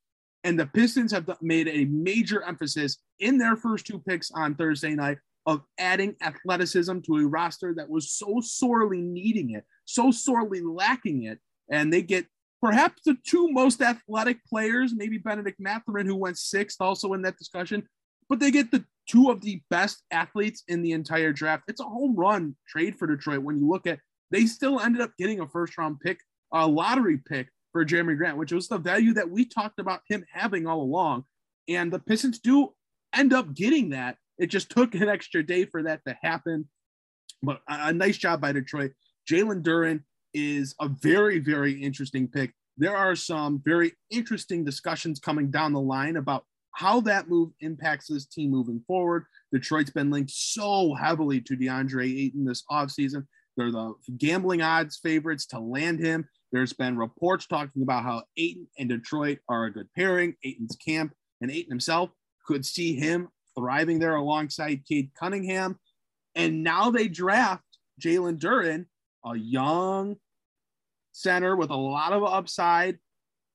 And 0.45 0.59
the 0.59 0.67
Pistons 0.67 1.13
have 1.13 1.29
made 1.43 1.69
a 1.69 1.87
major 1.87 2.43
emphasis 2.43 2.99
in 3.19 3.37
their 3.37 3.57
first 3.57 3.87
two 3.87 3.99
picks 3.99 4.31
on 4.31 4.55
Thursday 4.55 4.95
night 4.95 5.19
of 5.45 5.63
adding 5.79 6.15
athleticism 6.23 7.01
to 7.01 7.17
a 7.17 7.27
roster 7.27 7.75
that 7.75 7.89
was 7.89 8.11
so 8.11 8.41
sorely 8.41 9.01
needing 9.01 9.51
it, 9.51 9.65
so 9.85 10.11
sorely 10.11 10.61
lacking 10.61 11.25
it. 11.25 11.39
And 11.71 11.93
they 11.93 12.03
get 12.03 12.27
perhaps 12.67 13.03
the 13.05 13.17
two 13.25 13.49
most 13.53 13.81
athletic 13.81 14.45
players, 14.45 14.93
maybe 14.95 15.19
Bennedict 15.19 15.61
Mathurin, 15.61 16.07
who 16.07 16.17
went 16.17 16.37
sixth, 16.37 16.81
also 16.81 17.13
in 17.13 17.23
that 17.23 17.39
discussion, 17.39 17.87
but 18.29 18.41
they 18.41 18.51
get 18.51 18.73
the 18.73 18.85
two 19.09 19.31
of 19.31 19.41
the 19.41 19.63
best 19.71 20.03
athletes 20.11 20.65
in 20.67 20.83
the 20.83 20.91
entire 20.91 21.33
draft. 21.33 21.63
It's 21.69 21.81
a 21.81 21.85
home 21.85 22.17
run 22.17 22.57
trade 22.69 22.99
for 22.99 23.07
Detroit 23.07 23.41
when 23.41 23.59
you 23.59 23.69
look 23.69 23.87
at 23.87 24.01
they 24.33 24.47
still 24.47 24.81
ended 24.81 25.01
up 25.01 25.13
getting 25.17 25.39
a 25.39 25.49
first 25.49 25.79
round 25.79 26.01
pick, 26.01 26.19
a 26.53 26.67
lottery 26.67 27.19
pick 27.19 27.49
for 27.71 27.85
Jerami 27.85 28.17
Grant, 28.17 28.37
which 28.37 28.51
was 28.51 28.67
the 28.67 28.79
value 28.79 29.15
that 29.15 29.31
we 29.31 29.45
talked 29.45 29.79
about 29.79 30.01
him 30.09 30.25
having 30.33 30.67
all 30.67 30.83
along. 30.83 31.23
And 31.69 31.93
the 31.93 32.01
Pistons 32.01 32.41
do 32.41 32.73
end 33.15 33.33
up 33.33 33.55
getting 33.55 33.91
that. 33.91 34.17
It 34.39 34.49
just 34.49 34.71
took 34.71 34.97
an 34.97 35.09
extra 35.09 35.45
day 35.45 35.67
for 35.67 35.85
that 35.85 36.01
to 36.09 36.17
happen. 36.21 36.69
But 37.45 37.61
a, 37.69 37.93
nice 37.93 38.17
job 38.17 38.41
by 38.41 38.51
Detroit. 38.51 38.91
Jalen 39.31 39.63
Duren 39.63 40.03
is 40.37 40.75
a 40.81 40.89
very, 40.89 41.39
very 41.39 41.73
interesting 41.73 42.29
pick. 42.29 42.53
There 42.77 42.95
are 42.95 43.17
some 43.17 43.63
very 43.65 43.93
interesting 44.11 44.65
discussions 44.65 45.19
coming 45.19 45.51
down 45.51 45.73
the 45.73 45.81
line 45.81 46.17
about 46.17 46.45
how 46.73 47.01
that 47.01 47.29
move 47.29 47.53
impacts 47.61 48.09
this 48.09 48.27
team 48.27 48.51
moving 48.51 48.83
forward. 48.87 49.25
Detroit's 49.51 49.91
been 49.91 50.11
linked 50.11 50.31
so 50.31 50.93
heavily 50.95 51.41
to 51.41 51.57
DeAndre 51.57 52.05
Ayton 52.05 52.45
this 52.45 52.65
offseason. 52.71 53.27
They're 53.57 53.73
the 53.73 53.95
gambling 54.19 54.61
odds 54.61 54.99
favorites 54.99 55.47
to 55.47 55.59
land 55.59 56.01
him. 56.01 56.29
There's 56.53 56.75
been 56.75 56.99
reports 56.99 57.47
talking 57.47 57.83
about 57.83 58.03
how 58.03 58.25
Ayton 58.37 58.69
and 58.79 58.91
Detroit 58.91 59.39
are 59.49 59.65
a 59.65 59.73
good 59.73 59.89
pairing. 59.97 60.35
Ayton's 60.45 60.77
camp 60.77 61.15
and 61.41 61.51
Ayton 61.51 61.71
himself 61.71 62.11
could 62.47 62.67
see 62.67 62.95
him 62.95 63.29
thriving 63.59 63.99
there 63.99 64.17
alongside 64.17 64.85
Cade 64.87 65.11
Cunningham. 65.19 65.79
And 66.35 66.63
now 66.63 66.91
they 66.91 67.09
draft 67.09 67.65
Jalen 68.01 68.39
Duren, 68.39 68.85
a 69.25 69.37
young 69.37 70.17
center 71.17 71.57
with 71.57 71.71
a 71.71 71.77
lot 71.77 72.13
of 72.13 72.23
upside. 72.23 72.99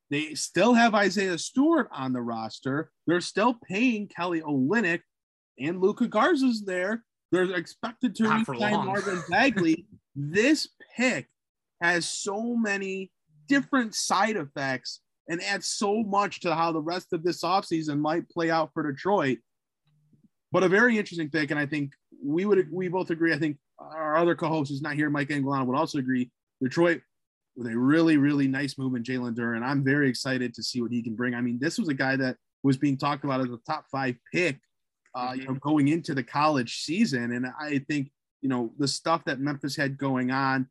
They 0.10 0.34
still 0.34 0.74
have 0.74 0.96
Isaiah 0.96 1.38
Stewart 1.38 1.88
on 1.92 2.12
the 2.12 2.22
roster. 2.22 2.92
They're 3.08 3.22
still 3.22 3.56
paying 3.70 4.08
Kelly 4.08 4.42
Olynyk 4.42 5.02
and 5.60 5.80
Luka 5.80 6.08
Garza's 6.08 6.66
there. 6.66 7.04
They're 7.32 7.56
expected 7.56 8.16
to 8.16 8.24
resign 8.24 8.86
Marvin 8.86 9.22
Bagley. 9.30 9.86
this 10.16 10.68
pick 10.98 11.30
has 11.82 12.06
so 12.06 12.56
many 12.56 13.12
different 13.48 13.96
side 13.96 14.36
effects 14.36 15.00
and 15.30 15.42
adds 15.42 15.68
so 15.68 16.04
much 16.04 16.42
to 16.42 16.54
how 16.54 16.74
the 16.74 16.82
rest 16.82 17.14
of 17.14 17.24
this 17.24 17.42
offseason 17.44 18.00
might 18.00 18.30
play 18.30 18.50
out 18.50 18.72
for 18.74 18.92
Detroit. 18.92 19.38
But 20.52 20.64
a 20.64 20.70
very 20.70 20.98
interesting 20.98 21.30
pick, 21.30 21.52
and 21.52 21.60
I 21.60 21.66
think 21.66 21.94
we 22.22 22.44
would 22.46 22.68
we 22.70 22.90
both 22.90 23.12
agree. 23.12 23.34
I 23.34 23.40
think 23.40 23.58
our 23.80 24.18
other 24.18 24.36
co-host 24.36 24.72
is 24.72 24.82
not 24.82 24.96
here, 24.96 25.10
Mike 25.10 25.30
Angelano, 25.30 25.66
would 25.68 25.78
also 25.78 26.00
agree. 26.00 26.30
Detroit 26.62 27.02
with 27.56 27.68
a 27.68 27.78
really, 27.78 28.18
really 28.18 28.48
nice 28.48 28.78
move 28.78 28.96
in 28.96 29.04
Jalen 29.04 29.36
Duren. 29.36 29.64
I'm 29.64 29.84
very 29.84 30.10
excited 30.10 30.54
to 30.54 30.64
see 30.64 30.82
what 30.82 30.92
he 30.92 31.02
can 31.02 31.16
bring. 31.16 31.34
I 31.34 31.42
mean, 31.42 31.60
this 31.60 31.78
was 31.78 31.90
a 31.90 31.94
guy 31.94 32.16
that 32.16 32.38
was 32.64 32.78
being 32.78 32.98
talked 32.98 33.24
about 33.24 33.42
as 33.42 33.48
a 33.48 33.60
top 33.68 33.86
five 33.92 34.16
pick, 34.32 34.60
uh, 35.16 35.34
you 35.36 35.46
know, 35.46 35.56
going 35.56 35.88
into 35.90 36.14
the 36.14 36.24
college 36.24 36.84
season. 36.84 37.34
And 37.34 37.48
I 37.60 37.80
think, 37.90 38.12
you 38.42 38.50
know, 38.50 38.72
the 38.78 38.88
stuff 38.88 39.24
that 39.26 39.40
Memphis 39.40 39.76
had 39.76 39.98
going 39.98 40.32
on 40.32 40.68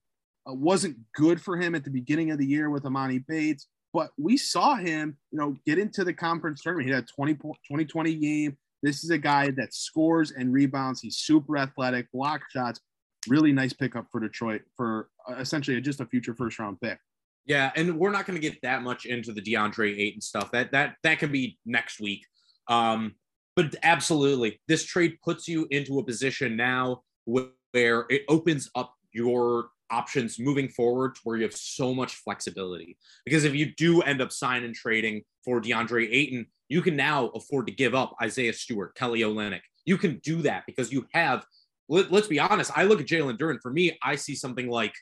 uh, 0.48 0.54
wasn't 0.54 0.96
good 1.14 1.40
for 1.40 1.56
him 1.56 1.74
at 1.74 1.84
the 1.84 1.90
beginning 1.90 2.30
of 2.30 2.38
the 2.38 2.46
year 2.46 2.70
with 2.70 2.84
Emoni 2.84 3.24
Bates. 3.26 3.66
But 3.92 4.10
we 4.16 4.36
saw 4.36 4.76
him, 4.76 5.16
you 5.32 5.38
know, 5.38 5.56
get 5.66 5.78
into 5.78 6.04
the 6.04 6.14
conference 6.14 6.62
tournament. 6.62 6.88
He 6.88 6.94
had 6.94 7.04
a 7.04 7.06
20, 7.06 7.34
2020 7.34 8.14
game. 8.14 8.56
This 8.82 9.04
is 9.04 9.10
a 9.10 9.18
guy 9.18 9.50
that 9.52 9.74
scores 9.74 10.30
and 10.30 10.52
rebounds. 10.52 11.00
He's 11.00 11.18
super 11.18 11.58
athletic, 11.58 12.10
block 12.12 12.42
shots. 12.50 12.80
Really 13.28 13.52
nice 13.52 13.72
pickup 13.72 14.06
for 14.10 14.20
Detroit 14.20 14.62
for 14.76 15.08
essentially 15.38 15.80
just 15.80 16.00
a 16.00 16.06
future 16.06 16.34
first 16.34 16.58
round 16.58 16.80
pick. 16.80 16.98
Yeah, 17.46 17.72
and 17.74 17.98
we're 17.98 18.10
not 18.10 18.26
going 18.26 18.40
to 18.40 18.48
get 18.48 18.60
that 18.62 18.82
much 18.82 19.06
into 19.06 19.32
the 19.32 19.40
DeAndre 19.40 19.98
Ayton 19.98 20.20
stuff. 20.20 20.50
That 20.52 20.72
that 20.72 20.96
that 21.02 21.18
can 21.18 21.32
be 21.32 21.58
next 21.64 22.00
week. 22.00 22.26
Um, 22.68 23.14
but 23.56 23.74
absolutely, 23.82 24.60
this 24.68 24.84
trade 24.84 25.18
puts 25.22 25.48
you 25.48 25.66
into 25.70 25.98
a 25.98 26.04
position 26.04 26.56
now 26.56 27.02
where 27.24 28.06
it 28.08 28.22
opens 28.28 28.70
up 28.74 28.94
your 29.12 29.68
options 29.90 30.38
moving 30.38 30.68
forward 30.68 31.14
to 31.16 31.20
where 31.24 31.36
you 31.36 31.42
have 31.42 31.54
so 31.54 31.92
much 31.92 32.14
flexibility. 32.14 32.96
Because 33.24 33.44
if 33.44 33.54
you 33.54 33.74
do 33.74 34.02
end 34.02 34.20
up 34.20 34.32
signing 34.32 34.72
trading 34.72 35.22
for 35.44 35.60
DeAndre 35.60 36.08
Ayton, 36.10 36.46
you 36.68 36.80
can 36.80 36.96
now 36.96 37.26
afford 37.28 37.66
to 37.66 37.72
give 37.72 37.94
up 37.94 38.14
Isaiah 38.22 38.52
Stewart, 38.52 38.94
Kelly 38.94 39.20
Olynyk. 39.20 39.62
You 39.84 39.98
can 39.98 40.20
do 40.22 40.42
that 40.42 40.64
because 40.66 40.92
you 40.92 41.06
have. 41.12 41.44
Let, 41.88 42.12
us 42.12 42.28
be 42.28 42.38
honest. 42.38 42.70
I 42.76 42.84
look 42.84 43.00
at 43.00 43.08
Jalen 43.08 43.36
Duren. 43.36 43.60
For 43.60 43.72
me, 43.72 43.98
I 44.00 44.14
see 44.14 44.36
something 44.36 44.68
like, 44.68 44.94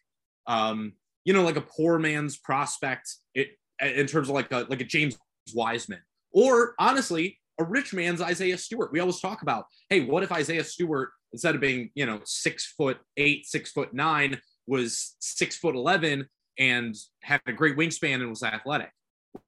um, 0.48 0.94
you 1.24 1.32
know, 1.32 1.44
like 1.44 1.56
a 1.56 1.60
poor 1.60 1.98
man's 1.98 2.36
prospect. 2.36 3.08
It 3.34 3.50
in 3.80 4.06
terms 4.06 4.28
of 4.28 4.34
like 4.34 4.50
a 4.50 4.66
like 4.68 4.80
a 4.80 4.84
James 4.84 5.16
Wiseman, 5.54 6.00
or 6.32 6.74
honestly, 6.78 7.38
a 7.60 7.64
rich 7.64 7.92
man's 7.92 8.20
Isaiah 8.20 8.58
Stewart. 8.58 8.92
We 8.92 9.00
always 9.00 9.20
talk 9.20 9.42
about, 9.42 9.66
hey, 9.88 10.00
what 10.00 10.22
if 10.22 10.32
Isaiah 10.32 10.64
Stewart, 10.64 11.10
instead 11.32 11.54
of 11.54 11.60
being, 11.60 11.90
you 11.94 12.06
know, 12.06 12.20
six 12.24 12.66
foot 12.66 12.98
eight, 13.16 13.46
six 13.46 13.70
foot 13.70 13.92
nine, 13.92 14.40
was 14.66 15.16
six 15.20 15.56
foot 15.56 15.74
11 15.74 16.26
and 16.58 16.94
had 17.22 17.40
a 17.46 17.52
great 17.52 17.76
wingspan 17.76 18.16
and 18.16 18.28
was 18.28 18.42
athletic? 18.42 18.90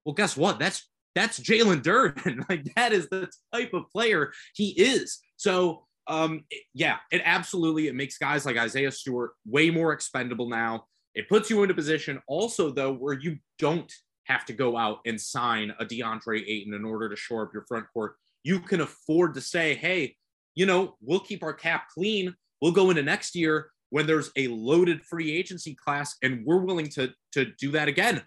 Well, 0.04 0.14
guess 0.14 0.36
what? 0.36 0.58
That's 0.58 0.88
that's 1.14 1.40
Jalen 1.40 1.82
Duren. 1.82 2.44
like 2.48 2.72
that 2.74 2.92
is 2.92 3.08
the 3.08 3.28
type 3.52 3.72
of 3.74 3.90
player 3.90 4.32
he 4.54 4.70
is. 4.70 5.18
So 5.36 5.86
um, 6.06 6.44
yeah, 6.74 6.96
it 7.12 7.22
absolutely 7.24 7.86
it 7.86 7.94
makes 7.94 8.18
guys 8.18 8.44
like 8.44 8.56
Isaiah 8.56 8.90
Stewart 8.90 9.32
way 9.46 9.70
more 9.70 9.92
expendable 9.92 10.48
now. 10.48 10.84
It 11.14 11.28
puts 11.28 11.50
you 11.50 11.62
in 11.62 11.70
a 11.70 11.74
position 11.74 12.20
also 12.28 12.70
though 12.70 12.92
where 12.92 13.18
you 13.18 13.38
don't 13.58 13.92
have 14.24 14.44
to 14.46 14.52
go 14.52 14.76
out 14.76 14.98
and 15.06 15.20
sign 15.20 15.72
a 15.80 15.84
DeAndre 15.84 16.42
Ayton 16.46 16.74
in 16.74 16.84
order 16.84 17.08
to 17.08 17.16
shore 17.16 17.42
up 17.42 17.50
your 17.52 17.64
front 17.66 17.86
court. 17.92 18.14
You 18.44 18.60
can 18.60 18.80
afford 18.80 19.34
to 19.34 19.40
say, 19.40 19.74
hey, 19.74 20.16
you 20.54 20.66
know, 20.66 20.96
we'll 21.00 21.20
keep 21.20 21.42
our 21.42 21.52
cap 21.52 21.88
clean. 21.92 22.34
We'll 22.62 22.72
go 22.72 22.90
into 22.90 23.02
next 23.02 23.34
year 23.34 23.70
when 23.90 24.06
there's 24.06 24.30
a 24.36 24.46
loaded 24.48 25.02
free 25.04 25.32
agency 25.32 25.74
class 25.74 26.16
and 26.22 26.44
we're 26.44 26.60
willing 26.60 26.88
to, 26.90 27.12
to 27.32 27.46
do 27.58 27.72
that 27.72 27.88
again. 27.88 28.22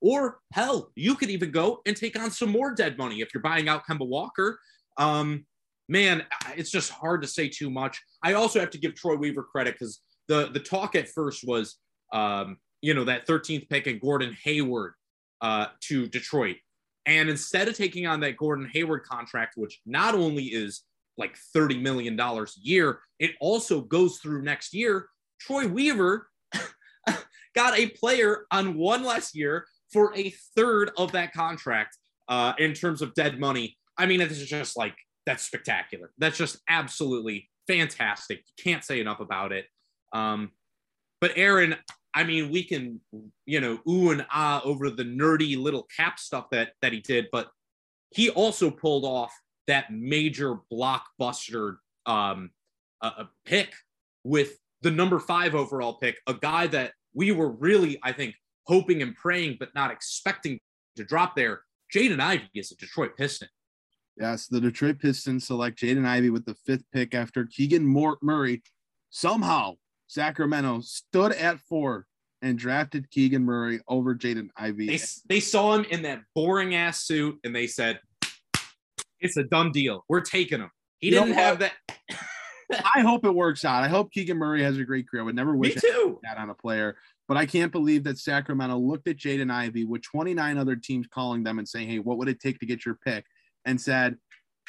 Or 0.00 0.38
hell, 0.52 0.92
you 0.94 1.14
could 1.14 1.30
even 1.30 1.50
go 1.50 1.80
and 1.84 1.96
take 1.96 2.18
on 2.18 2.30
some 2.30 2.50
more 2.50 2.74
dead 2.74 2.96
money 2.96 3.20
if 3.20 3.34
you're 3.34 3.42
buying 3.42 3.68
out 3.68 3.86
Kemba 3.86 4.06
Walker. 4.06 4.58
Um, 4.96 5.46
man, 5.88 6.24
it's 6.56 6.70
just 6.70 6.90
hard 6.90 7.22
to 7.22 7.28
say 7.28 7.48
too 7.48 7.70
much. 7.70 8.00
I 8.22 8.34
also 8.34 8.60
have 8.60 8.70
to 8.70 8.78
give 8.78 8.94
Troy 8.94 9.16
Weaver 9.16 9.42
credit 9.42 9.74
because 9.74 10.00
the 10.28 10.50
the 10.52 10.60
talk 10.60 10.94
at 10.94 11.08
first 11.08 11.44
was, 11.46 11.76
um, 12.12 12.58
you 12.82 12.94
know, 12.94 13.04
that 13.04 13.26
13th 13.26 13.68
pick 13.68 13.86
and 13.86 14.00
Gordon 14.00 14.36
Hayward 14.44 14.94
uh, 15.40 15.66
to 15.82 16.06
Detroit. 16.08 16.56
And 17.06 17.28
instead 17.28 17.68
of 17.68 17.76
taking 17.76 18.06
on 18.06 18.20
that 18.20 18.36
Gordon 18.36 18.68
Hayward 18.72 19.04
contract, 19.04 19.54
which 19.56 19.80
not 19.86 20.14
only 20.14 20.44
is 20.44 20.82
like 21.16 21.36
$30 21.56 21.80
million 21.80 22.18
a 22.18 22.46
year, 22.62 23.00
it 23.18 23.32
also 23.40 23.80
goes 23.80 24.18
through 24.18 24.42
next 24.42 24.74
year. 24.74 25.08
Troy 25.40 25.66
Weaver 25.66 26.28
got 27.54 27.78
a 27.78 27.88
player 27.88 28.46
on 28.50 28.76
one 28.76 29.04
less 29.04 29.34
year 29.34 29.66
for 29.92 30.14
a 30.16 30.30
third 30.56 30.90
of 30.96 31.12
that 31.12 31.32
contract 31.32 31.96
uh, 32.28 32.52
in 32.58 32.74
terms 32.74 33.02
of 33.02 33.14
dead 33.14 33.40
money. 33.40 33.76
I 33.98 34.06
mean, 34.06 34.20
it's 34.20 34.38
just 34.38 34.76
like, 34.76 34.94
that's 35.26 35.42
spectacular. 35.42 36.10
That's 36.18 36.38
just 36.38 36.58
absolutely 36.68 37.48
fantastic. 37.66 38.38
You 38.38 38.64
can't 38.64 38.84
say 38.84 39.00
enough 39.00 39.20
about 39.20 39.52
it. 39.52 39.66
Um, 40.12 40.52
but 41.20 41.32
Aaron, 41.36 41.76
I 42.12 42.24
mean, 42.24 42.50
we 42.50 42.64
can, 42.64 43.00
you 43.46 43.60
know, 43.60 43.78
ooh 43.88 44.10
and 44.10 44.26
ah 44.32 44.60
over 44.64 44.90
the 44.90 45.04
nerdy 45.04 45.56
little 45.56 45.86
cap 45.96 46.18
stuff 46.18 46.50
that 46.50 46.72
that 46.82 46.92
he 46.92 47.00
did, 47.00 47.26
but 47.30 47.48
he 48.10 48.30
also 48.30 48.70
pulled 48.70 49.04
off 49.04 49.32
that 49.66 49.92
major 49.92 50.56
blockbuster 50.72 51.76
um, 52.06 52.50
pick 53.44 53.72
with 54.24 54.58
the 54.82 54.90
number 54.90 55.18
five 55.18 55.54
overall 55.54 55.94
pick, 55.94 56.18
a 56.26 56.34
guy 56.34 56.66
that 56.66 56.92
we 57.14 57.32
were 57.32 57.50
really, 57.50 57.98
I 58.02 58.12
think, 58.12 58.34
hoping 58.64 59.02
and 59.02 59.14
praying, 59.14 59.56
but 59.60 59.74
not 59.74 59.90
expecting 59.90 60.58
to 60.96 61.04
drop 61.04 61.36
there. 61.36 61.62
Jaden 61.94 62.20
Ivey 62.20 62.48
is 62.54 62.72
a 62.72 62.76
Detroit 62.76 63.16
Piston. 63.16 63.48
Yes, 64.16 64.46
the 64.46 64.60
Detroit 64.60 64.98
Pistons 64.98 65.46
select 65.46 65.78
Jaden 65.78 66.06
Ivey 66.06 66.30
with 66.30 66.44
the 66.44 66.54
fifth 66.66 66.84
pick 66.92 67.14
after 67.14 67.46
Keegan 67.46 67.86
Murray 68.22 68.62
somehow 69.10 69.74
Sacramento 70.10 70.80
stood 70.80 71.30
at 71.34 71.60
four 71.60 72.04
and 72.42 72.58
drafted 72.58 73.08
Keegan 73.12 73.44
Murray 73.44 73.78
over 73.86 74.12
Jaden 74.12 74.48
Ivey. 74.56 74.88
They, 74.88 75.00
they 75.28 75.38
saw 75.38 75.74
him 75.74 75.84
in 75.84 76.02
that 76.02 76.22
boring 76.34 76.74
ass 76.74 77.02
suit 77.02 77.38
and 77.44 77.54
they 77.54 77.68
said, 77.68 78.00
it's 79.20 79.36
a 79.36 79.44
dumb 79.44 79.70
deal. 79.70 80.04
We're 80.08 80.22
taking 80.22 80.58
him. 80.58 80.70
He 80.98 81.10
you 81.10 81.12
didn't 81.12 81.34
have 81.34 81.60
that. 81.60 81.74
I 82.72 83.02
hope 83.02 83.24
it 83.24 83.30
works 83.32 83.64
out. 83.64 83.84
I 83.84 83.88
hope 83.88 84.10
Keegan 84.10 84.36
Murray 84.36 84.64
has 84.64 84.78
a 84.78 84.84
great 84.84 85.08
career. 85.08 85.22
I 85.22 85.26
would 85.26 85.36
never 85.36 85.54
wish 85.54 85.74
that 85.74 86.38
on 86.38 86.50
a 86.50 86.54
player, 86.54 86.96
but 87.28 87.36
I 87.36 87.46
can't 87.46 87.70
believe 87.70 88.02
that 88.04 88.18
Sacramento 88.18 88.78
looked 88.78 89.06
at 89.06 89.16
Jaden 89.16 89.52
Ivey 89.52 89.84
with 89.84 90.02
29 90.02 90.58
other 90.58 90.74
teams 90.74 91.06
calling 91.06 91.44
them 91.44 91.60
and 91.60 91.68
saying, 91.68 91.88
Hey, 91.88 92.00
what 92.00 92.18
would 92.18 92.28
it 92.28 92.40
take 92.40 92.58
to 92.60 92.66
get 92.66 92.84
your 92.84 92.96
pick? 92.96 93.26
And 93.64 93.80
said, 93.80 94.16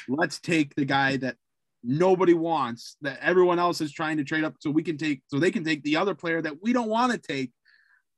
Let's 0.08 0.40
take 0.40 0.76
the 0.76 0.86
guy 0.86 1.18
that 1.18 1.38
nobody 1.84 2.34
wants 2.34 2.98
that 3.02 3.20
everyone 3.22 3.60
else 3.60 3.82
is 3.82 3.92
trying 3.92 4.18
to 4.18 4.24
trade 4.24 4.44
up 4.44 4.56
so 4.60 4.70
we 4.70 4.84
can 4.84 4.98
take 4.98 5.22
so 5.28 5.40
they 5.40 5.52
can 5.52 5.64
take 5.64 5.84
the 5.84 5.98
other 5.98 6.16
player 6.16 6.42
that 6.42 6.62
we 6.62 6.74
don't 6.74 6.90
want 6.90 7.12
to 7.12 7.18
take. 7.18 7.52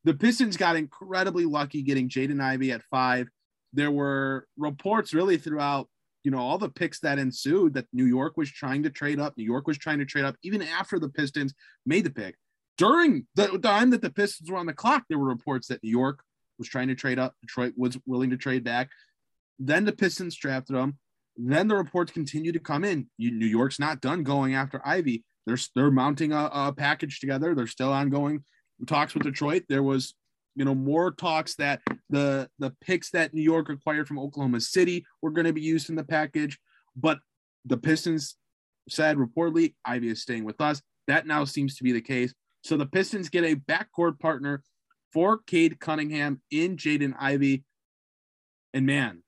The 0.04 0.14
Pistons 0.14 0.58
got 0.58 0.76
incredibly 0.76 1.46
lucky 1.46 1.82
getting 1.82 2.10
Jaden 2.10 2.42
Ivey 2.42 2.72
at 2.72 2.84
five. 2.84 3.28
There 3.72 3.92
were 3.92 4.48
reports 4.58 5.14
really 5.14 5.38
throughout, 5.38 5.88
you 6.24 6.32
know, 6.32 6.40
all 6.40 6.58
the 6.58 6.70
picks 6.70 7.00
that 7.00 7.20
ensued 7.20 7.74
that 7.76 7.88
New 7.94 8.06
York 8.06 8.36
was 8.36 8.52
trying 8.52 8.84
to 8.84 8.90
trade 8.90 9.20
up. 9.20 9.38
New 9.38 9.46
York 9.46 9.66
was 9.66 9.78
trying 9.78 10.00
to 10.00 10.06
trade 10.06 10.26
up 10.26 10.36
even 10.44 10.62
after 10.62 11.00
the 11.00 11.10
Pistons 11.10 11.54
made 11.86 12.04
the 12.04 12.10
pick. 12.10 12.36
During 12.78 13.28
the 13.36 13.60
time 13.60 13.92
that 13.92 14.02
the 14.02 14.10
Pistons 14.10 14.50
were 14.50 14.58
on 14.58 14.66
the 14.66 14.74
clock, 14.74 15.04
there 15.08 15.20
were 15.20 15.28
reports 15.28 15.68
that 15.68 15.84
New 15.84 15.90
York 15.90 16.24
was 16.58 16.68
trying 16.68 16.90
to 16.90 16.96
trade 16.96 17.20
up. 17.20 17.36
Detroit 17.42 17.74
was 17.78 17.98
willing 18.06 18.32
to 18.32 18.38
trade 18.38 18.64
back. 18.64 18.90
Then 19.60 19.86
the 19.86 19.92
Pistons 19.92 20.36
drafted 20.36 20.76
them. 20.76 20.98
Then 21.36 21.68
the 21.68 21.76
reports 21.76 22.12
continue 22.12 22.52
to 22.52 22.60
come 22.60 22.84
in. 22.84 23.08
New 23.18 23.46
York's 23.46 23.80
not 23.80 24.02
done 24.02 24.24
going 24.24 24.56
after 24.56 24.82
Ivey. 24.86 25.24
They're 25.46 25.58
they're 25.76 25.92
mounting 25.92 26.32
a, 26.32 26.50
a 26.54 26.74
package 26.76 27.20
together. 27.20 27.56
They're 27.56 27.68
still 27.68 27.92
ongoing 27.92 28.44
talks 28.88 29.14
with 29.14 29.24
Detroit. 29.24 29.64
There 29.70 29.84
was 29.84 30.14
you 30.56 30.66
know 30.66 30.76
more 30.76 31.12
talks 31.12 31.56
that 31.56 31.82
the 32.10 32.50
the 32.60 32.74
picks 32.82 33.10
that 33.12 33.34
New 33.34 33.42
York 33.42 33.70
acquired 33.70 34.08
from 34.08 34.20
Oklahoma 34.20 34.62
City 34.62 35.06
were 35.22 35.32
going 35.32 35.46
to 35.46 35.54
be 35.54 35.62
used 35.62 35.90
in 35.90 35.96
the 35.96 36.04
package, 36.04 36.60
but 36.96 37.20
the 37.66 37.78
Pistons 37.78 38.36
said 38.90 39.18
reportedly 39.18 39.74
Ivey 39.86 40.10
is 40.10 40.22
staying 40.22 40.44
with 40.44 40.62
us. 40.62 40.82
That 41.08 41.26
now 41.26 41.46
seems 41.46 41.76
to 41.78 41.84
be 41.84 41.92
the 41.92 42.02
case. 42.02 42.34
So 42.64 42.78
the 42.78 42.86
Pistons 42.86 43.30
get 43.30 43.44
a 43.44 43.56
backcourt 43.56 44.20
partner 44.20 44.62
for 45.12 45.40
Cade 45.46 45.80
Cunningham 45.80 46.42
in 46.50 46.78
Jaden 46.78 47.14
Ivey. 47.20 47.64
And 48.74 48.86
man, 48.86 49.24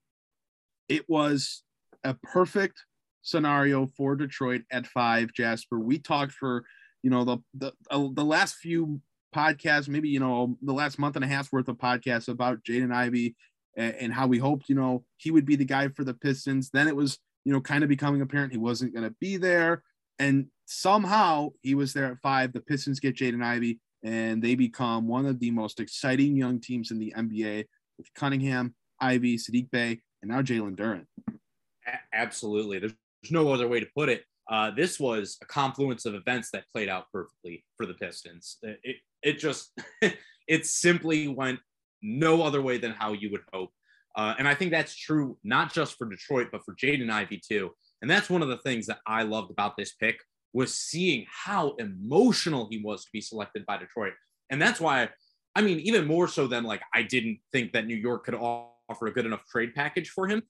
it 0.89 1.07
was 1.09 1.63
a 2.05 2.13
perfect 2.13 2.83
scenario 3.21 3.87
for 3.97 4.15
Detroit 4.15 4.61
at 4.71 4.87
five, 4.87 5.33
Jasper. 5.33 5.79
We 5.79 5.99
talked 5.99 6.31
for, 6.31 6.63
you 7.03 7.09
know, 7.09 7.25
the 7.25 7.37
the, 7.53 7.73
uh, 7.89 8.07
the 8.13 8.23
last 8.23 8.55
few 8.55 9.01
podcasts, 9.35 9.89
maybe, 9.89 10.07
you 10.07 10.19
know, 10.19 10.57
the 10.61 10.73
last 10.73 10.97
month 10.97 11.15
and 11.15 11.25
a 11.25 11.27
half 11.27 11.51
worth 11.51 11.67
of 11.67 11.77
podcasts 11.77 12.29
about 12.29 12.63
Jaden 12.63 12.93
Ivey 12.93 13.35
and, 13.75 13.95
and 13.95 14.13
how 14.13 14.27
we 14.27 14.37
hoped, 14.37 14.69
you 14.69 14.75
know, 14.75 15.03
he 15.17 15.31
would 15.31 15.45
be 15.45 15.57
the 15.57 15.65
guy 15.65 15.89
for 15.89 16.03
the 16.03 16.13
Pistons. 16.13 16.69
Then 16.69 16.87
it 16.87 16.95
was, 16.95 17.19
you 17.43 17.51
know, 17.51 17.59
kind 17.59 17.83
of 17.83 17.89
becoming 17.89 18.21
apparent 18.21 18.53
he 18.53 18.57
wasn't 18.57 18.93
going 18.93 19.07
to 19.07 19.15
be 19.19 19.35
there. 19.35 19.83
And 20.19 20.47
somehow 20.65 21.49
he 21.61 21.75
was 21.75 21.91
there 21.91 22.05
at 22.05 22.21
five. 22.21 22.53
The 22.53 22.61
Pistons 22.61 23.01
get 23.01 23.17
Jaden 23.17 23.43
Ivey 23.43 23.79
and 24.03 24.41
they 24.41 24.55
become 24.55 25.07
one 25.07 25.25
of 25.25 25.39
the 25.39 25.51
most 25.51 25.79
exciting 25.79 26.37
young 26.37 26.61
teams 26.61 26.91
in 26.91 26.99
the 26.99 27.13
NBA 27.17 27.65
with 27.97 28.13
Cunningham, 28.13 28.75
Ivey, 29.01 29.37
Saddiq 29.37 29.69
Bey, 29.71 30.01
and 30.21 30.31
now 30.31 30.41
Jalen 30.41 30.75
Absolutely. 32.13 32.79
There's, 32.79 32.93
there's 33.21 33.31
no 33.31 33.51
other 33.51 33.67
way 33.67 33.79
to 33.79 33.87
put 33.95 34.09
it. 34.09 34.23
Uh, 34.49 34.71
this 34.71 34.99
was 34.99 35.37
a 35.41 35.45
confluence 35.45 36.05
of 36.05 36.13
events 36.13 36.51
that 36.51 36.65
played 36.71 36.89
out 36.89 37.05
perfectly 37.11 37.63
for 37.77 37.85
the 37.85 37.95
Pistons. 37.95 38.57
It, 38.61 38.79
it, 38.83 38.95
it 39.23 39.39
just, 39.39 39.71
it 40.47 40.65
simply 40.65 41.27
went 41.27 41.59
no 42.01 42.43
other 42.43 42.61
way 42.61 42.77
than 42.77 42.91
how 42.91 43.13
you 43.13 43.31
would 43.31 43.41
hope. 43.51 43.71
Uh, 44.15 44.35
and 44.37 44.47
I 44.47 44.53
think 44.55 44.71
that's 44.71 44.95
true 44.95 45.37
not 45.43 45.73
just 45.73 45.97
for 45.97 46.07
Detroit, 46.07 46.49
but 46.51 46.63
for 46.63 46.75
Jaden 46.75 47.09
Ivey 47.09 47.41
too. 47.45 47.71
And 48.01 48.09
that's 48.09 48.29
one 48.29 48.41
of 48.41 48.47
the 48.49 48.57
things 48.59 48.85
that 48.87 48.99
I 49.07 49.23
loved 49.23 49.51
about 49.51 49.75
this 49.77 49.93
pick 49.93 50.19
was 50.53 50.73
seeing 50.73 51.25
how 51.29 51.75
emotional 51.79 52.67
he 52.69 52.77
was 52.77 53.03
to 53.03 53.09
be 53.11 53.19
selected 53.19 53.65
by 53.65 53.77
Detroit. 53.77 54.13
And 54.49 54.61
that's 54.61 54.79
why, 54.79 55.09
I 55.55 55.61
mean, 55.61 55.79
even 55.79 56.05
more 56.05 56.27
so 56.27 56.47
than 56.47 56.63
like 56.63 56.81
I 56.93 57.03
didn't 57.03 57.39
think 57.51 57.73
that 57.73 57.87
New 57.87 57.95
York 57.95 58.25
could 58.25 58.35
offer 58.35 59.07
a 59.07 59.11
good 59.11 59.25
enough 59.25 59.45
trade 59.49 59.73
package 59.75 60.09
for 60.09 60.27
him. 60.27 60.43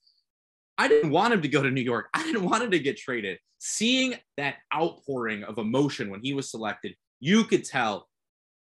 I 0.77 0.88
didn't 0.88 1.12
want 1.12 1.34
him 1.34 1.41
to 1.41 1.48
go 1.48 1.63
to 1.63 1.72
New 1.72 1.82
York. 1.82 2.10
I 2.13 2.24
didn't 2.24 2.44
want 2.44 2.63
him 2.63 2.72
to 2.72 2.79
get 2.79 2.98
traded. 2.98 3.39
Seeing 3.60 4.15
that 4.38 4.55
outpouring 4.74 5.44
of 5.44 5.58
emotion 5.58 6.10
when 6.10 6.22
he 6.22 6.34
was 6.34 6.51
selected, 6.51 6.96
you 7.20 7.46
could 7.46 7.63
tell 7.63 8.08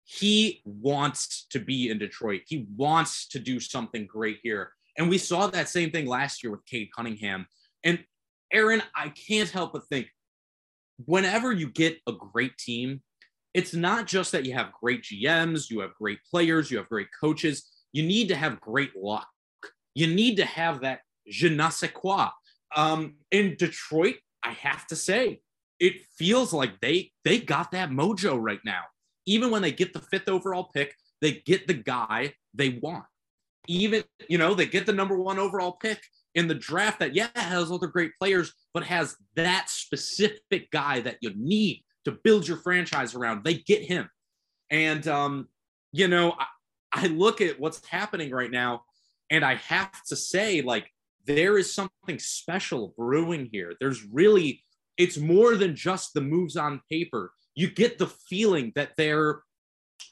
he 0.03 0.61
wants 0.65 1.45
to 1.51 1.59
be 1.59 1.89
in 1.89 1.99
Detroit. 1.99 2.41
He 2.47 2.67
wants 2.75 3.27
to 3.29 3.39
do 3.39 3.59
something 3.59 4.07
great 4.07 4.39
here. 4.41 4.71
And 4.97 5.09
we 5.09 5.19
saw 5.19 5.47
that 5.47 5.69
same 5.69 5.91
thing 5.91 6.07
last 6.07 6.43
year 6.43 6.51
with 6.51 6.65
Cade 6.65 6.89
Cunningham. 6.95 7.45
And 7.83 8.03
Aaron, 8.51 8.81
I 8.95 9.09
can't 9.09 9.49
help 9.49 9.73
but 9.73 9.87
think 9.87 10.07
whenever 11.05 11.53
you 11.53 11.69
get 11.69 11.99
a 12.07 12.11
great 12.11 12.57
team, 12.57 13.01
it's 13.53 13.73
not 13.73 14.07
just 14.07 14.31
that 14.31 14.45
you 14.45 14.53
have 14.53 14.71
great 14.73 15.03
GMs, 15.03 15.69
you 15.69 15.79
have 15.79 15.93
great 15.95 16.19
players, 16.29 16.69
you 16.69 16.77
have 16.77 16.89
great 16.89 17.07
coaches. 17.19 17.69
You 17.93 18.03
need 18.03 18.27
to 18.29 18.35
have 18.35 18.59
great 18.61 18.91
luck. 18.95 19.27
You 19.95 20.07
need 20.07 20.37
to 20.37 20.45
have 20.45 20.81
that 20.81 21.01
je 21.29 21.47
ne 21.47 21.69
sais 21.69 21.91
quoi. 21.93 22.31
Um, 22.75 23.15
in 23.31 23.55
Detroit, 23.57 24.15
I 24.43 24.51
have 24.51 24.87
to 24.87 24.95
say, 24.95 25.41
it 25.79 26.01
feels 26.17 26.53
like 26.53 26.79
they 26.81 27.11
they 27.23 27.39
got 27.39 27.71
that 27.71 27.89
mojo 27.89 28.37
right 28.39 28.59
now. 28.65 28.83
Even 29.25 29.51
when 29.51 29.61
they 29.61 29.71
get 29.71 29.93
the 29.93 29.99
fifth 29.99 30.27
overall 30.27 30.69
pick, 30.73 30.95
they 31.21 31.41
get 31.45 31.67
the 31.67 31.73
guy 31.73 32.33
they 32.53 32.79
want. 32.81 33.05
Even 33.67 34.03
you 34.27 34.37
know 34.37 34.53
they 34.53 34.65
get 34.65 34.85
the 34.85 34.93
number 34.93 35.17
one 35.17 35.39
overall 35.39 35.73
pick 35.73 36.01
in 36.35 36.47
the 36.47 36.55
draft 36.55 36.99
that 36.99 37.15
yeah 37.15 37.29
has 37.35 37.71
other 37.71 37.87
great 37.87 38.11
players, 38.19 38.53
but 38.73 38.83
has 38.83 39.15
that 39.35 39.69
specific 39.69 40.69
guy 40.71 40.99
that 41.01 41.17
you 41.21 41.31
need 41.35 41.83
to 42.05 42.11
build 42.23 42.47
your 42.47 42.57
franchise 42.57 43.15
around. 43.15 43.43
They 43.43 43.55
get 43.55 43.83
him, 43.83 44.09
and 44.69 45.07
um, 45.07 45.47
you 45.91 46.07
know 46.07 46.35
I, 46.37 46.45
I 46.91 47.07
look 47.07 47.41
at 47.41 47.59
what's 47.59 47.85
happening 47.87 48.31
right 48.31 48.51
now, 48.51 48.83
and 49.29 49.45
I 49.45 49.55
have 49.55 50.03
to 50.07 50.15
say 50.15 50.61
like 50.61 50.91
there 51.25 51.57
is 51.57 51.73
something 51.73 52.19
special 52.19 52.93
brewing 52.97 53.49
here. 53.51 53.73
There's 53.79 54.03
really 54.03 54.63
it's 54.97 55.17
more 55.17 55.55
than 55.55 55.75
just 55.75 56.13
the 56.13 56.21
moves 56.21 56.57
on 56.57 56.81
paper. 56.89 57.31
You 57.55 57.69
get 57.69 57.97
the 57.97 58.07
feeling 58.07 58.73
that 58.75 58.91
they're 58.97 59.41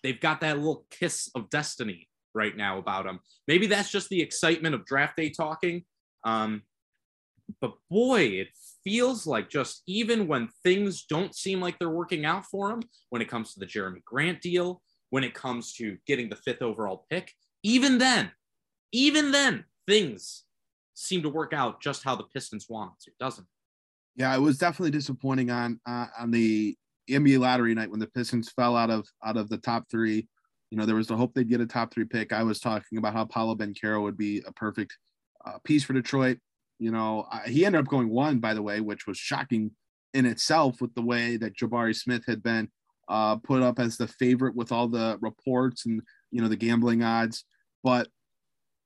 they've 0.04 0.20
got 0.20 0.42
that 0.42 0.58
little 0.58 0.86
kiss 0.90 1.30
of 1.36 1.50
destiny 1.50 2.08
right 2.34 2.56
now 2.56 2.78
about 2.78 3.06
them. 3.06 3.20
Maybe 3.48 3.68
that's 3.68 3.92
just 3.92 4.10
the 4.10 4.22
excitement 4.22 4.76
of 4.76 4.86
draft 4.86 5.18
day 5.18 5.30
talking. 5.30 5.84
Um, 6.24 6.64
but 7.62 7.74
boy, 7.90 8.22
it 8.22 8.50
feels 8.84 9.26
like 9.26 9.50
just 9.50 9.82
even 9.88 10.28
when 10.28 10.50
things 10.64 11.04
don't 11.04 11.36
seem 11.36 11.62
like 11.62 11.80
they're 11.80 11.90
working 11.90 12.26
out 12.26 12.46
for 12.46 12.72
him, 12.72 12.82
when 13.10 13.22
it 13.22 13.30
comes 13.30 13.54
to 13.54 13.60
the 13.60 13.66
Jerami 13.66 14.04
Grant 14.04 14.42
deal, 14.42 14.82
when 15.10 15.24
it 15.24 15.34
comes 15.34 15.74
to 15.74 15.98
getting 16.06 16.30
the 16.30 16.36
fifth 16.36 16.62
overall 16.62 17.06
pick, 17.10 17.34
even 17.64 17.98
then, 17.98 18.32
even 18.92 19.32
then, 19.32 19.66
things 19.88 20.44
seem 20.98 21.22
to 21.22 21.30
work 21.30 21.54
out 21.54 21.80
just 21.80 22.04
how 22.04 22.16
the 22.16 22.24
Pistons 22.24 22.66
want 22.68 22.92
it 22.94 23.04
to, 23.04 23.12
doesn't 23.20 23.44
it? 23.44 24.22
Yeah, 24.22 24.36
it 24.36 24.42
was 24.42 24.58
definitely 24.58 24.92
disappointing 24.92 25.52
on 25.52 25.80
uh, 25.86 26.08
on 26.20 26.32
the 26.32 26.76
NBA 27.10 27.40
lottery 27.40 27.76
night 27.76 27.92
when 27.92 28.00
the 28.00 28.08
Pistons 28.08 28.50
fell 28.50 28.76
out 28.76 28.90
of 28.90 29.08
out 29.24 29.38
of 29.38 29.48
the 29.50 29.58
top 29.60 29.86
three. 29.92 30.28
You 30.72 30.78
know, 30.78 30.86
there 30.86 30.96
was 30.96 31.08
the 31.08 31.16
hope 31.16 31.34
they'd 31.34 31.48
get 31.48 31.62
a 31.62 31.68
top 31.68 31.94
three 31.94 32.06
pick. 32.06 32.34
I 32.34 32.44
was 32.44 32.60
talking 32.60 32.98
about 32.98 33.14
how 33.14 33.26
Paolo 33.26 33.56
Banchero 33.56 34.02
would 34.02 34.18
be 34.18 34.42
a 34.46 34.52
perfect 34.52 34.98
uh, 35.46 35.60
piece 35.64 35.84
for 35.84 35.94
Detroit. 35.94 36.40
You 36.80 36.92
know, 36.92 37.28
he 37.46 37.66
ended 37.66 37.80
up 37.80 37.88
going 37.88 38.10
one, 38.10 38.40
by 38.40 38.54
the 38.54 38.62
way, 38.62 38.82
which 38.82 39.08
was 39.08 39.18
shocking 39.18 39.72
in 40.14 40.26
itself 40.26 40.82
with 40.82 40.94
the 40.96 41.02
way 41.02 41.38
that 41.38 41.56
Jabari 41.56 41.96
Smith 41.96 42.24
had 42.28 42.44
been 42.44 42.70
uh, 43.08 43.38
put 43.38 43.62
up 43.62 43.80
as 43.80 43.98
the 43.98 44.08
favorite 44.08 44.56
with 44.56 44.72
all 44.72 44.88
the 44.88 45.18
reports 45.22 45.86
and 45.86 46.02
you 46.32 46.42
know 46.42 46.48
the 46.48 46.56
gambling 46.56 47.04
odds. 47.04 47.46
But 47.84 48.08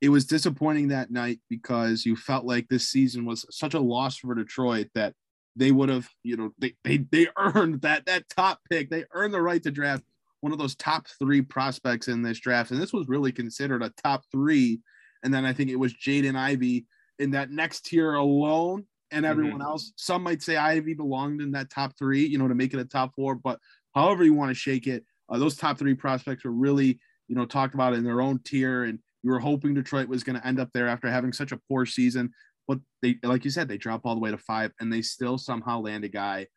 it 0.01 0.09
was 0.09 0.25
disappointing 0.25 0.87
that 0.87 1.11
night 1.11 1.39
because 1.47 2.05
you 2.05 2.15
felt 2.15 2.43
like 2.43 2.67
this 2.67 2.87
season 2.87 3.23
was 3.23 3.45
such 3.51 3.75
a 3.75 3.79
loss 3.79 4.17
for 4.17 4.33
Detroit 4.33 4.87
that 4.95 5.13
they 5.55 5.71
would 5.71 5.89
have, 5.89 6.09
you 6.23 6.35
know, 6.35 6.51
they 6.57 6.73
they 6.83 6.97
they 6.97 7.27
earned 7.37 7.81
that 7.81 8.05
that 8.07 8.27
top 8.29 8.59
pick. 8.69 8.89
They 8.89 9.05
earned 9.13 9.33
the 9.33 9.41
right 9.41 9.61
to 9.63 9.71
draft 9.71 10.03
one 10.41 10.51
of 10.51 10.57
those 10.57 10.75
top 10.75 11.07
three 11.19 11.41
prospects 11.41 12.07
in 12.07 12.23
this 12.23 12.39
draft, 12.39 12.71
and 12.71 12.81
this 12.81 12.93
was 12.93 13.07
really 13.07 13.31
considered 13.31 13.83
a 13.83 13.93
top 14.03 14.23
three. 14.31 14.81
And 15.23 15.31
then 15.31 15.45
I 15.45 15.53
think 15.53 15.69
it 15.69 15.75
was 15.75 15.93
Jaden 15.93 16.35
Ivey 16.35 16.87
in 17.19 17.31
that 17.31 17.51
next 17.51 17.85
tier 17.85 18.15
alone, 18.15 18.85
and 19.11 19.23
everyone 19.23 19.59
mm-hmm. 19.59 19.61
else. 19.61 19.93
Some 19.97 20.23
might 20.23 20.41
say 20.41 20.57
Ivey 20.57 20.95
belonged 20.95 21.41
in 21.41 21.51
that 21.51 21.69
top 21.69 21.95
three, 21.95 22.25
you 22.25 22.39
know, 22.39 22.47
to 22.47 22.55
make 22.55 22.73
it 22.73 22.79
a 22.79 22.85
top 22.85 23.13
four. 23.15 23.35
But 23.35 23.59
however 23.93 24.23
you 24.23 24.33
want 24.33 24.49
to 24.49 24.55
shake 24.55 24.87
it, 24.87 25.05
uh, 25.29 25.37
those 25.37 25.57
top 25.57 25.77
three 25.77 25.93
prospects 25.93 26.43
were 26.43 26.51
really, 26.51 26.99
you 27.27 27.35
know, 27.35 27.45
talked 27.45 27.75
about 27.75 27.93
in 27.93 28.03
their 28.03 28.19
own 28.19 28.39
tier. 28.43 28.85
And 28.85 28.97
you 29.23 29.31
were 29.31 29.39
hoping 29.39 29.73
Detroit 29.73 30.07
was 30.07 30.23
going 30.23 30.39
to 30.39 30.47
end 30.47 30.59
up 30.59 30.69
there 30.73 30.87
after 30.87 31.09
having 31.09 31.33
such 31.33 31.51
a 31.51 31.59
poor 31.69 31.85
season. 31.85 32.31
But 32.67 32.79
they, 33.01 33.17
like 33.23 33.43
you 33.43 33.51
said, 33.51 33.67
they 33.67 33.77
drop 33.77 34.01
all 34.05 34.15
the 34.15 34.21
way 34.21 34.31
to 34.31 34.37
five, 34.37 34.71
and 34.79 34.91
they 34.91 35.01
still 35.01 35.37
somehow 35.37 35.81
land 35.81 36.03
a 36.03 36.09
guy 36.09 36.47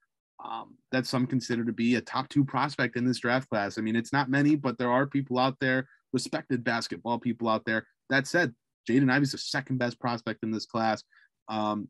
um, 0.44 0.76
that 0.92 1.06
some 1.06 1.26
consider 1.26 1.64
to 1.64 1.72
be 1.72 1.94
a 1.94 2.00
top 2.00 2.28
two 2.28 2.44
prospect 2.44 2.96
in 2.96 3.04
this 3.04 3.18
draft 3.18 3.48
class. 3.48 3.78
I 3.78 3.80
mean, 3.80 3.96
it's 3.96 4.12
not 4.12 4.30
many, 4.30 4.56
but 4.56 4.78
there 4.78 4.90
are 4.90 5.06
people 5.06 5.38
out 5.38 5.56
there, 5.60 5.88
respected 6.12 6.64
basketball 6.64 7.18
people 7.18 7.48
out 7.48 7.64
there. 7.64 7.86
That 8.10 8.26
said, 8.26 8.54
Jaden 8.88 9.10
Ivey's 9.10 9.32
the 9.32 9.38
second 9.38 9.78
best 9.78 9.98
prospect 9.98 10.42
in 10.42 10.50
this 10.50 10.66
class. 10.66 11.02
Um, 11.48 11.88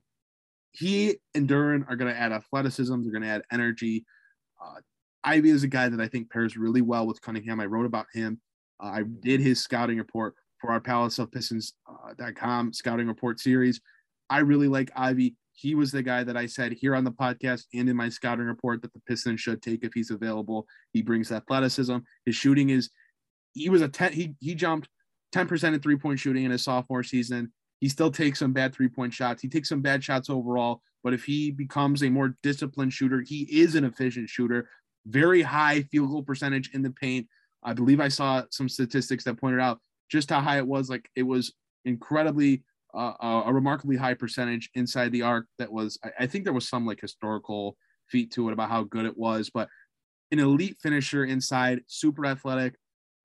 he 0.73 1.17
and 1.35 1.49
Duren 1.49 1.89
are 1.89 1.97
going 1.97 2.13
to 2.13 2.19
add 2.19 2.33
athleticism. 2.33 3.03
They're 3.03 3.13
going 3.13 3.23
to 3.23 3.29
add 3.29 3.43
energy. 3.53 4.05
Uh, 4.63 4.81
Ivey 5.25 5.51
is 5.51 5.63
a 5.63 5.69
guy 5.69 5.89
that 5.89 6.01
I 6.01 6.09
think 6.09 6.31
pairs 6.31 6.57
really 6.57 6.83
well 6.83 7.07
with 7.07 7.21
Cunningham. 7.21 7.61
I 7.61 7.67
wrote 7.67 7.87
about 7.87 8.07
him. 8.13 8.41
Uh, 8.83 8.89
I 8.89 9.03
did 9.03 9.41
his 9.41 9.63
scouting 9.63 9.99
report 9.99 10.35
for 10.65 10.73
our 10.73 10.81
Palace 10.81 11.19
of 11.19 11.31
Pistons.com 11.31 12.69
uh, 12.69 12.73
scouting 12.73 13.07
report 13.07 13.39
series. 13.39 13.83
I 14.31 14.39
really 14.39 14.67
like 14.67 14.91
Ivey. 14.97 15.37
He 15.53 15.75
was 15.75 15.93
the 15.93 16.03
guy 16.03 16.25
that 16.25 16.39
I 16.39 16.47
said 16.47 16.73
here 16.73 16.95
on 16.95 17.05
the 17.05 17.11
podcast 17.11 17.65
and 17.75 17.87
in 17.87 17.95
my 17.95 18.09
scouting 18.09 18.47
report 18.47 18.81
that 18.81 18.95
the 18.95 19.03
Pistons 19.07 19.43
should 19.43 19.61
take 19.61 19.85
if 19.85 19.93
he's 19.93 20.11
available. 20.11 20.67
He 20.95 21.03
brings 21.03 21.31
athleticism. 21.31 21.99
His 22.25 22.35
shooting 22.35 22.71
is, 22.71 22.89
he 23.53 23.69
was 23.69 23.83
a 23.83 23.89
10, 23.89 24.15
he, 24.15 24.35
he 24.41 24.55
jumped 24.55 24.89
10% 25.35 25.75
in 25.75 25.81
three 25.81 25.97
point 25.97 26.19
shooting 26.19 26.45
in 26.45 26.51
his 26.51 26.65
sophomore 26.65 27.03
season. 27.03 27.53
He 27.81 27.91
still 27.91 28.11
takes 28.11 28.39
some 28.39 28.55
bad 28.55 28.75
three 28.75 28.89
point 28.89 29.13
shots. 29.13 29.43
He 29.43 29.49
takes 29.49 29.69
some 29.69 29.83
bad 29.83 30.03
shots 30.03 30.31
overall, 30.31 30.81
but 31.03 31.13
if 31.13 31.25
he 31.25 31.51
becomes 31.51 32.03
a 32.03 32.09
more 32.09 32.39
disciplined 32.43 32.95
shooter, 32.95 33.21
he 33.21 33.43
is 33.51 33.75
an 33.75 33.85
efficient 33.85 34.31
shooter. 34.31 34.71
Very 35.05 35.43
high 35.43 35.83
field 35.83 36.09
goal 36.09 36.23
percentage 36.23 36.71
in 36.73 36.81
the 36.81 36.91
paint. 36.91 37.29
I 37.63 37.75
believe 37.75 38.01
I 38.01 38.09
saw 38.09 38.45
some 38.51 38.71
statistics 38.71 39.25
that 39.25 39.39
pointed 39.39 39.61
out 39.61 39.79
just 40.15 40.31
how 40.31 40.41
high 40.41 40.59
it 40.59 40.67
was. 40.67 40.89
Like 40.89 41.11
it 41.17 41.25
was 41.25 41.53
incredibly 41.85 42.63
uh, 42.95 43.43
a 43.45 43.53
remarkably 43.53 43.97
high 43.97 44.15
percentage 44.15 44.71
inside 44.75 45.11
the 45.11 45.23
arc. 45.23 45.47
That 45.59 45.73
was, 45.73 45.99
I, 46.05 46.11
I, 46.21 46.27
think 46.29 46.45
there 46.45 46.53
was 46.53 46.69
some 46.69 46.87
like 46.87 47.01
historical 47.01 47.77
feat 48.09 48.31
to 48.33 48.49
it 48.49 48.53
about 48.53 48.69
how 48.69 48.85
good 48.85 49.05
it 49.05 49.19
was, 49.19 49.51
but 49.53 49.69
an 50.31 50.39
elite 50.39 50.77
finisher 50.81 51.25
inside, 51.25 51.81
super 51.89 52.25
athletic, 52.25 52.77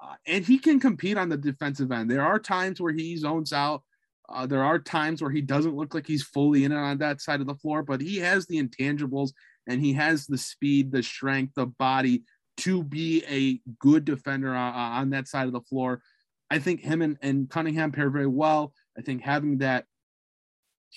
uh, 0.03 0.15
and 0.25 0.43
he 0.43 0.57
can 0.57 0.79
compete 0.79 1.17
on 1.17 1.29
the 1.29 1.37
defensive 1.37 1.91
end. 1.91 2.09
There 2.09 2.25
are 2.25 2.39
times 2.39 2.81
where 2.81 2.91
he 2.91 3.15
zones 3.15 3.53
out. 3.53 3.83
Uh, 4.27 4.47
there 4.47 4.63
are 4.63 4.79
times 4.79 5.21
where 5.21 5.31
he 5.31 5.41
doesn't 5.41 5.75
look 5.75 5.93
like 5.93 6.07
he's 6.07 6.23
fully 6.23 6.63
in 6.63 6.71
it 6.71 6.77
on 6.77 6.97
that 6.97 7.21
side 7.21 7.39
of 7.39 7.47
the 7.47 7.55
floor, 7.55 7.83
but 7.83 8.01
he 8.01 8.17
has 8.17 8.47
the 8.47 8.61
intangibles 8.61 9.31
and 9.67 9.79
he 9.79 9.93
has 9.93 10.25
the 10.25 10.37
speed, 10.37 10.91
the 10.91 11.03
strength, 11.03 11.53
the 11.55 11.67
body 11.67 12.23
to 12.57 12.83
be 12.83 13.23
a 13.29 13.59
good 13.79 14.03
defender 14.03 14.55
on, 14.55 14.73
on 14.73 15.09
that 15.11 15.27
side 15.27 15.45
of 15.45 15.53
the 15.53 15.61
floor. 15.61 16.01
I 16.49 16.59
think 16.59 16.81
him 16.81 17.01
and, 17.01 17.17
and 17.21 17.49
Cunningham 17.49 17.91
pair 17.91 18.09
very 18.09 18.27
well. 18.27 18.73
I 18.97 19.01
think 19.01 19.21
having 19.21 19.59
that 19.59 19.85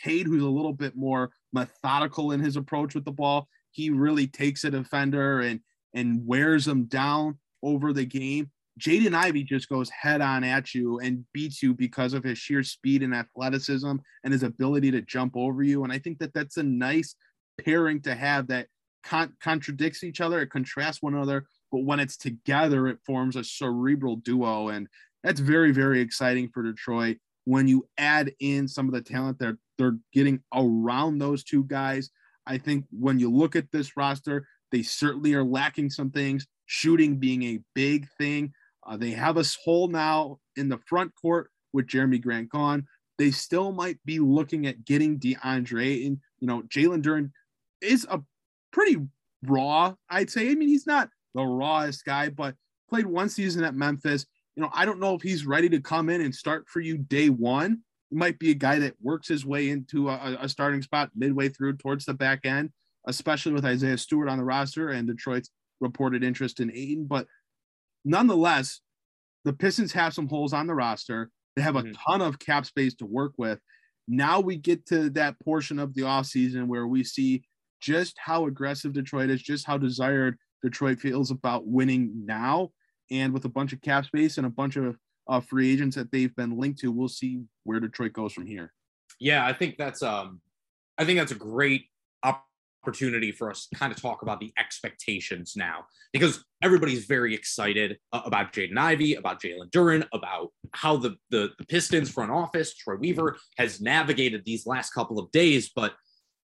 Cade, 0.03 0.27
who's 0.27 0.43
a 0.43 0.49
little 0.49 0.73
bit 0.73 0.97
more 0.97 1.31
methodical 1.53 2.33
in 2.33 2.41
his 2.41 2.57
approach 2.57 2.95
with 2.95 3.05
the 3.05 3.13
ball, 3.13 3.49
he 3.71 3.91
really 3.91 4.27
takes 4.27 4.65
a 4.65 4.71
defender 4.71 5.41
and 5.41 5.61
and 5.95 6.27
wears 6.27 6.65
them 6.65 6.85
down 6.85 7.39
over 7.63 7.93
the 7.93 8.07
game. 8.07 8.51
Jaden 8.81 9.15
Ivey 9.15 9.45
just 9.45 9.69
goes 9.69 9.91
head 9.91 10.23
on 10.23 10.45
at 10.45 10.75
you 10.75 10.99
and 11.01 11.27
beats 11.35 11.63
you 11.63 11.75
because 11.75 12.15
of 12.15 12.25
his 12.25 12.39
sheer 12.39 12.63
speed 12.63 13.03
and 13.03 13.15
athleticism 13.15 13.97
and 14.25 14.33
his 14.33 14.43
ability 14.43 14.91
to 14.93 15.03
jump 15.03 15.37
over 15.37 15.63
you. 15.63 15.85
And 15.85 15.93
I 15.93 15.99
think 15.99 16.19
that 16.21 16.33
that's 16.33 16.57
a 16.57 16.63
nice 16.63 17.15
pairing 17.63 18.01
to 18.03 18.15
have 18.15 18.49
that 18.49 18.69
con- 19.05 19.37
contradicts 19.43 20.05
each 20.05 20.21
other, 20.21 20.41
it 20.41 20.51
contrasts 20.51 21.03
one 21.03 21.15
another, 21.15 21.45
but 21.71 21.85
when 21.85 22.01
it's 22.01 22.17
together, 22.17 22.89
it 22.89 22.99
forms 23.05 23.37
a 23.37 23.45
cerebral 23.45 24.17
duo. 24.17 24.69
And 24.69 24.89
that's 25.23 25.41
very, 25.41 25.73
very 25.73 26.01
exciting 26.01 26.49
for 26.53 26.63
Detroit. 26.63 27.19
When 27.45 27.67
you 27.67 27.89
add 27.99 28.33
in 28.41 28.69
some 28.69 28.87
of 28.87 28.95
the 28.95 29.01
talent 29.03 29.39
that 29.41 29.57
they're 29.79 29.99
getting 30.13 30.41
around 30.55 31.19
those 31.19 31.43
two 31.45 31.65
guys, 31.65 32.11
I 32.47 32.59
think 32.59 32.85
when 32.91 33.19
you 33.19 33.31
look 33.31 33.57
at 33.57 33.71
this 33.73 33.97
roster, 33.97 34.47
they 34.71 34.83
certainly 34.83 35.35
are 35.35 35.45
lacking 35.45 35.91
some 35.91 36.11
things, 36.11 36.47
shooting 36.67 37.19
being 37.19 37.43
a 37.43 37.61
big 37.75 38.07
thing. 38.19 38.53
Uh, 38.87 38.97
they 38.97 39.11
have 39.11 39.37
a 39.37 39.45
hole 39.65 39.89
now 39.89 40.39
in 40.57 40.69
the 40.69 40.79
front 40.87 41.13
court 41.21 41.51
with 41.73 41.87
Jerami 41.87 42.21
Grant 42.21 42.49
gone. 42.49 42.87
They 43.19 43.31
still 43.31 43.73
might 43.73 43.99
be 44.05 44.19
looking 44.19 44.67
at 44.67 44.85
getting 44.85 45.19
DeAndre. 45.19 46.07
And, 46.07 46.19
you 46.41 46.49
know, 46.49 46.63
Jalen 46.63 47.03
Duren 47.03 47.31
is 47.81 48.07
a 48.11 48.21
pretty 48.73 48.97
raw, 49.45 49.95
I'd 50.11 50.31
say. 50.31 50.51
I 50.51 50.55
mean, 50.55 50.69
he's 50.69 50.87
not 50.87 51.11
the 51.35 51.45
rawest 51.45 52.05
guy, 52.05 52.29
but 52.29 52.55
played 52.89 53.07
one 53.07 53.29
season 53.29 53.65
at 53.65 53.75
Memphis. 53.75 54.27
You 54.57 54.63
know, 54.63 54.71
I 54.73 54.85
don't 54.85 55.01
know 55.01 55.15
if 55.15 55.23
he's 55.23 55.47
ready 55.47 55.69
to 55.71 55.81
come 55.81 56.09
in 56.11 56.21
and 56.21 56.35
start 56.35 56.69
for 56.69 56.81
you 56.81 56.99
day 56.99 57.31
one. 57.31 57.83
He 58.11 58.17
might 58.17 58.39
be 58.39 58.51
a 58.51 58.55
guy 58.55 58.79
that 58.81 58.95
works 59.01 59.29
his 59.29 59.47
way 59.47 59.71
into 59.71 60.11
a, 60.11 60.37
a 60.41 60.49
starting 60.49 60.83
spot 60.83 61.11
midway 61.15 61.49
through 61.49 61.77
towards 61.79 62.05
the 62.05 62.13
back 62.15 62.45
end, 62.45 62.71
especially 63.07 63.53
with 63.53 63.65
Isaiah 63.65 63.97
Stewart 63.97 64.29
on 64.29 64.37
the 64.39 64.45
roster 64.45 64.91
and 64.91 65.09
Detroit's 65.09 65.51
reported 65.81 66.23
interest 66.23 66.61
in 66.61 66.71
Ayton. 66.71 67.07
But 67.07 67.27
nonetheless, 68.05 68.81
the 69.45 69.53
Pistons 69.53 69.93
have 69.93 70.13
some 70.15 70.29
holes 70.29 70.53
on 70.53 70.67
the 70.67 70.75
roster. 70.75 71.31
They 71.57 71.63
have 71.63 71.77
a 71.77 71.83
Mhm. 71.83 71.97
ton 72.05 72.21
of 72.23 72.39
cap 72.39 72.67
space 72.67 72.95
to 72.97 73.07
work 73.07 73.33
with. 73.39 73.61
Now 74.07 74.41
we 74.41 74.57
get 74.57 74.85
to 74.87 75.11
that 75.11 75.41
portion 75.41 75.79
of 75.79 75.95
the 75.95 76.03
offseason 76.03 76.67
where 76.67 76.87
we 76.87 77.05
see 77.05 77.45
just 77.81 78.17
how 78.19 78.47
aggressive 78.47 78.93
Detroit 78.93 79.31
is, 79.31 79.43
just 79.43 79.67
how 79.67 79.79
desired 79.79 80.39
Detroit 80.63 81.01
feels 81.01 81.31
about 81.31 81.67
winning 81.67 82.25
now. 82.27 82.73
And 83.13 83.33
with 83.33 83.45
a 83.45 83.49
bunch 83.49 83.73
of 83.73 83.81
cap 83.83 84.07
space 84.07 84.39
and 84.39 84.47
a 84.47 84.51
bunch 84.51 84.77
of 84.77 84.97
uh, 85.29 85.41
free 85.41 85.71
agents 85.71 85.95
that 85.97 86.11
they've 86.11 86.35
been 86.35 86.59
linked 86.59 86.81
to, 86.81 86.91
we'll 86.91 87.09
see 87.09 87.43
where 87.65 87.79
Detroit 87.79 88.13
goes 88.13 88.33
from 88.33 88.47
here. 88.47 88.73
Yeah, 89.21 89.47
I 89.47 89.53
think 89.53 89.77
that's 89.77 90.03
um 90.03 90.41
I 90.99 91.05
think 91.05 91.19
that's 91.19 91.33
a 91.33 91.37
great 91.37 91.85
opportunity 92.25 93.31
for 93.31 93.51
us 93.51 93.67
to 93.67 93.79
kind 93.79 93.93
of 93.93 94.01
talk 94.01 94.23
about 94.23 94.41
the 94.41 94.53
expectations 94.59 95.55
now 95.55 95.85
because 96.13 96.45
everybody's 96.63 97.05
very 97.05 97.35
excited 97.35 97.99
uh, 98.13 98.23
about 98.25 98.53
Jaden 98.53 98.79
Ivey, 98.79 99.15
about 99.15 99.41
Jalen 99.41 99.71
Duren, 99.71 100.07
about 100.13 100.49
how 100.73 100.97
the, 100.97 101.17
the 101.31 101.51
the 101.59 101.67
Pistons 101.67 102.11
front 102.11 102.33
office, 102.33 102.75
Troy 102.75 102.97
Weaver, 102.97 103.37
has 103.59 103.81
navigated 103.81 104.45
these 104.45 104.67
last 104.67 104.91
couple 104.91 105.19
of 105.19 105.31
days. 105.31 105.71
But 105.75 105.95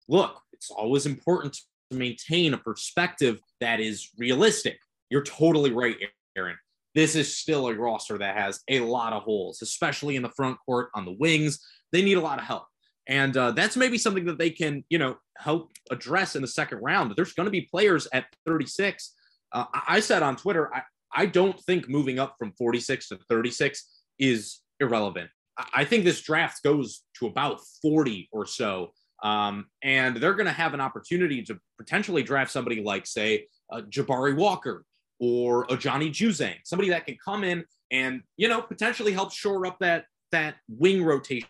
look, 0.09 0.41
it's 0.53 0.71
always 0.71 1.07
important 1.07 1.57
to 1.91 1.97
maintain 1.97 2.55
a 2.55 2.59
perspective 2.59 3.39
that 3.61 3.81
is 3.81 4.11
realistic. 4.17 4.79
You're 5.11 5.23
totally 5.23 5.71
right, 5.71 5.97
Aaron. 6.37 6.57
This 6.95 7.17
is 7.17 7.37
still 7.37 7.69
a 7.69 7.75
roster 7.75 8.19
that 8.19 8.37
has 8.37 8.61
a 8.69 8.81
lot 8.81 9.13
of 9.13 9.23
holes, 9.25 9.63
especially 9.63 10.17
in 10.17 10.23
the 10.23 10.31
front 10.31 10.59
court 10.65 10.91
on 10.95 11.05
the 11.05 11.13
wings. 11.19 11.59
They 11.93 12.03
need 12.03 12.17
a 12.17 12.21
lot 12.21 12.39
of 12.39 12.45
help. 12.45 12.65
And 13.09 13.37
uh, 13.37 13.51
that's 13.51 13.77
maybe 13.77 13.99
something 13.99 14.25
that 14.27 14.39
they 14.39 14.51
can, 14.51 14.85
you 14.89 14.99
know, 14.99 15.17
help 15.37 15.73
address 15.91 16.37
in 16.37 16.43
the 16.43 16.49
second 16.49 16.79
round. 16.79 17.13
There's 17.17 17.35
going 17.35 17.47
to 17.47 17.51
be 17.51 17.63
players 17.63 18.07
at 18.13 18.27
36. 18.47 19.13
Uh, 19.53 19.65
I 19.89 20.01
said 20.01 20.23
on 20.23 20.37
Twitter, 20.37 20.73
I, 20.75 20.83
I 21.15 21.27
don't 21.27 21.59
think 21.61 21.89
moving 21.89 22.19
up 22.19 22.37
from 22.39 22.53
46 22.57 23.09
to 23.09 23.19
36 23.29 23.85
is 24.19 24.61
irrelevant. 24.81 25.31
I- 25.59 25.67
I 25.75 25.85
think 25.85 26.05
this 26.05 26.23
draft 26.23 26.63
goes 26.63 27.03
to 27.19 27.27
about 27.27 27.61
40 27.83 28.29
or 28.33 28.47
so. 28.47 28.93
Um, 29.23 29.67
and 29.83 30.17
they're 30.17 30.35
going 30.35 30.47
to 30.47 30.53
have 30.53 30.75
an 30.75 30.81
opportunity 30.81 31.43
to 31.45 31.59
potentially 31.79 32.23
draft 32.23 32.51
somebody 32.51 32.83
like, 32.83 33.07
say, 33.07 33.47
uh, 33.73 33.83
Jabari 33.83 34.37
Walker 34.37 34.85
or 35.25 35.67
a 35.71 35.77
Johnny 35.77 36.11
Juzang, 36.11 36.57
somebody 36.65 36.91
that 36.91 37.07
can 37.07 37.17
come 37.25 37.45
in 37.45 37.65
and, 37.91 38.23
you 38.37 38.49
know, 38.49 38.61
potentially 38.61 39.13
help 39.13 39.33
shore 39.33 39.67
up 39.67 39.79
that 39.81 40.05
that 40.33 40.57
wing 40.69 41.03
rotation. 41.03 41.49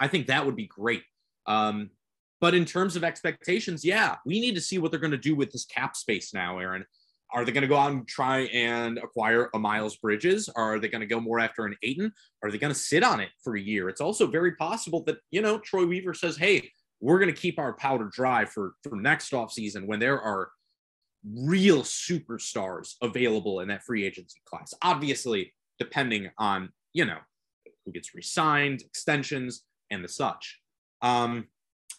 I 0.00 0.08
think 0.08 0.26
that 0.26 0.44
would 0.44 0.56
be 0.56 0.66
great. 0.66 1.02
Um, 1.46 1.90
but 2.40 2.54
in 2.54 2.64
terms 2.64 2.96
of 2.96 3.04
expectations, 3.04 3.84
yeah, 3.84 4.16
we 4.24 4.40
need 4.40 4.54
to 4.54 4.60
see 4.60 4.78
what 4.78 4.90
they're 4.90 5.00
going 5.00 5.10
to 5.10 5.18
do 5.30 5.36
with 5.36 5.50
this 5.52 5.66
cap 5.66 5.96
space 5.96 6.34
now, 6.34 6.58
Aaron. 6.58 6.84
Are 7.30 7.44
they 7.44 7.52
going 7.52 7.62
to 7.62 7.68
go 7.68 7.76
out 7.76 7.92
and 7.92 8.08
try 8.08 8.40
and 8.54 8.98
acquire 8.98 9.50
a 9.54 9.58
Miles 9.58 9.96
Bridges? 9.96 10.48
Are 10.56 10.78
they 10.78 10.88
going 10.88 11.02
to 11.02 11.06
go 11.06 11.20
more 11.20 11.40
after 11.40 11.66
an 11.66 11.76
Ayton? 11.82 12.12
Are 12.42 12.50
they 12.50 12.58
going 12.58 12.72
to 12.72 12.78
sit 12.78 13.04
on 13.04 13.20
it 13.20 13.28
for 13.44 13.56
a 13.56 13.60
year? 13.60 13.88
It's 13.88 14.00
also 14.00 14.26
very 14.26 14.54
possible 14.56 15.02
that, 15.04 15.18
you 15.30 15.42
know, 15.42 15.58
Troy 15.58 15.84
Weaver 15.84 16.14
says, 16.14 16.36
hey, 16.38 16.70
we're 17.00 17.18
going 17.18 17.32
to 17.32 17.40
keep 17.40 17.58
our 17.58 17.74
powder 17.74 18.08
dry 18.10 18.46
for, 18.46 18.72
for 18.82 18.96
next 18.96 19.32
offseason 19.32 19.86
when 19.86 20.00
there 20.00 20.20
are 20.20 20.50
real 21.24 21.82
superstars 21.82 22.94
available 23.02 23.60
in 23.60 23.68
that 23.68 23.84
free 23.84 24.04
agency 24.04 24.40
class. 24.44 24.74
Obviously, 24.82 25.52
depending 25.78 26.30
on, 26.38 26.70
you 26.92 27.04
know, 27.04 27.18
who 27.84 27.92
gets 27.92 28.14
re-signed, 28.14 28.82
extensions, 28.82 29.64
and 29.90 30.04
the 30.04 30.08
such. 30.08 30.60
Um, 31.02 31.46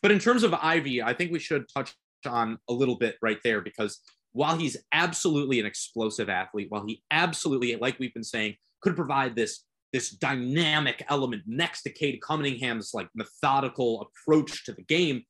but 0.01 0.11
in 0.11 0.19
terms 0.19 0.43
of 0.43 0.53
Ivey, 0.53 1.01
I 1.01 1.13
think 1.13 1.31
we 1.31 1.39
should 1.39 1.65
touch 1.73 1.95
on 2.25 2.57
a 2.69 2.73
little 2.73 2.97
bit 2.97 3.17
right 3.21 3.39
there 3.43 3.61
because 3.61 4.01
while 4.31 4.57
he's 4.57 4.77
absolutely 4.91 5.59
an 5.59 5.65
explosive 5.65 6.29
athlete, 6.29 6.67
while 6.69 6.85
he 6.85 7.01
absolutely, 7.11 7.75
like 7.75 7.99
we've 7.99 8.13
been 8.13 8.23
saying, 8.23 8.55
could 8.81 8.95
provide 8.95 9.35
this 9.35 9.65
this 9.91 10.11
dynamic 10.11 11.03
element 11.09 11.41
next 11.47 11.81
to 11.81 11.89
Cade 11.89 12.21
Cunningham's 12.21 12.93
like 12.93 13.09
methodical 13.15 14.07
approach 14.07 14.63
to 14.65 14.71
the 14.71 14.83
game, 14.83 15.23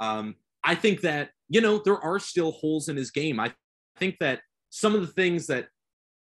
um, 0.00 0.34
I 0.64 0.74
think 0.74 1.02
that 1.02 1.30
you 1.50 1.60
know 1.60 1.82
there 1.84 1.98
are 1.98 2.18
still 2.18 2.52
holes 2.52 2.88
in 2.88 2.96
his 2.96 3.10
game. 3.10 3.38
I 3.38 3.52
think 3.98 4.16
that 4.20 4.40
some 4.70 4.94
of 4.94 5.02
the 5.02 5.12
things 5.12 5.46
that 5.48 5.66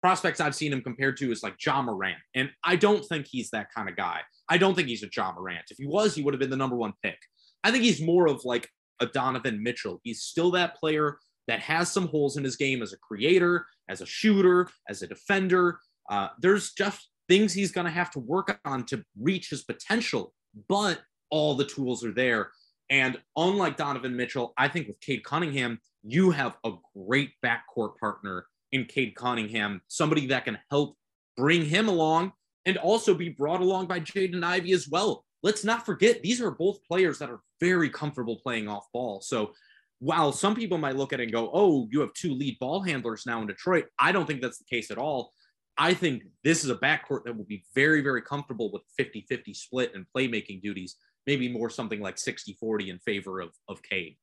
prospects 0.01 0.39
I've 0.39 0.55
seen 0.55 0.71
him 0.71 0.81
compared 0.81 1.17
to 1.17 1.31
is 1.31 1.43
like 1.43 1.55
Ja 1.63 1.81
Morant, 1.81 2.19
and 2.35 2.49
I 2.63 2.77
don't 2.77 3.03
think 3.03 3.25
he's 3.29 3.49
that 3.49 3.67
kind 3.75 3.89
of 3.89 3.97
guy. 3.97 4.21
I 4.47 4.57
don't 4.57 4.75
think 4.75 4.87
he's 4.87 5.03
a 5.03 5.09
Ja 5.13 5.33
Morant. 5.33 5.65
If 5.69 5.77
he 5.77 5.87
was, 5.87 6.15
he 6.15 6.21
would 6.21 6.33
have 6.33 6.39
been 6.39 6.49
the 6.49 6.55
number 6.55 6.77
one 6.77 6.93
pick. 7.03 7.17
I 7.63 7.71
think 7.71 7.83
he's 7.83 8.01
more 8.01 8.27
of 8.27 8.45
like 8.45 8.69
a 9.01 9.07
Donovan 9.07 9.61
Mitchell. 9.61 9.99
He's 10.03 10.21
still 10.21 10.51
that 10.51 10.75
player 10.75 11.17
that 11.47 11.59
has 11.61 11.91
some 11.91 12.07
holes 12.07 12.37
in 12.37 12.43
his 12.43 12.55
game 12.55 12.81
as 12.81 12.93
a 12.93 12.97
creator, 12.97 13.65
as 13.89 14.01
a 14.01 14.05
shooter, 14.05 14.69
as 14.87 15.01
a 15.01 15.07
defender. 15.07 15.79
Uh, 16.09 16.29
there's 16.39 16.73
just 16.73 17.09
things 17.27 17.53
he's 17.53 17.71
going 17.71 17.85
to 17.85 17.91
have 17.91 18.11
to 18.11 18.19
work 18.19 18.59
on 18.65 18.85
to 18.85 19.03
reach 19.19 19.49
his 19.49 19.63
potential, 19.63 20.33
but 20.69 21.01
all 21.29 21.55
the 21.55 21.65
tools 21.65 22.05
are 22.05 22.13
there. 22.13 22.51
And 22.89 23.17
unlike 23.35 23.77
Donovan 23.77 24.15
Mitchell, 24.15 24.53
I 24.57 24.67
think 24.67 24.87
with 24.87 24.99
Cade 25.01 25.23
Cunningham, 25.23 25.79
you 26.03 26.31
have 26.31 26.55
a 26.63 26.71
great 26.95 27.31
backcourt 27.43 27.97
partner 27.99 28.45
in 28.71 28.85
Cade 28.85 29.15
Cunningham, 29.15 29.81
somebody 29.87 30.27
that 30.27 30.45
can 30.45 30.57
help 30.69 30.95
bring 31.35 31.65
him 31.65 31.87
along 31.87 32.31
and 32.65 32.77
also 32.77 33.13
be 33.13 33.29
brought 33.29 33.61
along 33.61 33.87
by 33.87 33.99
Jaden 33.99 34.43
Ivey 34.43 34.73
as 34.73 34.87
well. 34.87 35.23
Let's 35.43 35.63
not 35.63 35.85
forget, 35.85 36.21
these 36.21 36.41
are 36.41 36.51
both 36.51 36.83
players 36.83 37.19
that 37.19 37.29
are 37.29 37.41
very 37.59 37.89
comfortable 37.89 38.39
playing 38.41 38.67
off 38.67 38.85
ball. 38.93 39.21
So 39.21 39.53
while 39.99 40.31
some 40.31 40.55
people 40.55 40.77
might 40.77 40.95
look 40.95 41.13
at 41.13 41.19
it 41.19 41.23
and 41.23 41.31
go, 41.31 41.49
oh, 41.53 41.87
you 41.91 42.01
have 42.01 42.13
two 42.13 42.33
lead 42.33 42.57
ball 42.59 42.81
handlers 42.81 43.25
now 43.25 43.41
in 43.41 43.47
Detroit, 43.47 43.85
I 43.97 44.11
don't 44.11 44.25
think 44.25 44.41
that's 44.41 44.57
the 44.57 44.65
case 44.65 44.91
at 44.91 44.97
all. 44.97 45.31
I 45.77 45.93
think 45.93 46.23
this 46.43 46.63
is 46.63 46.69
a 46.69 46.75
backcourt 46.75 47.23
that 47.25 47.37
will 47.37 47.45
be 47.45 47.63
very, 47.75 48.01
very 48.01 48.21
comfortable 48.21 48.71
with 48.71 48.81
50 48.97 49.25
50 49.29 49.53
split 49.53 49.93
and 49.93 50.05
playmaking 50.15 50.61
duties, 50.61 50.95
maybe 51.27 51.49
more 51.49 51.69
something 51.69 51.99
like 51.99 52.17
60 52.17 52.53
40 52.53 52.89
in 52.89 52.99
favor 52.99 53.41
of, 53.41 53.51
of 53.67 53.83
Cade. 53.83 54.17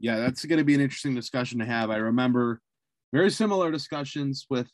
Yeah, 0.00 0.18
that's 0.18 0.44
going 0.44 0.58
to 0.58 0.64
be 0.64 0.74
an 0.74 0.80
interesting 0.80 1.14
discussion 1.14 1.58
to 1.58 1.66
have. 1.66 1.90
I 1.90 1.96
remember 1.96 2.60
very 3.12 3.30
similar 3.30 3.70
discussions 3.70 4.46
with 4.48 4.68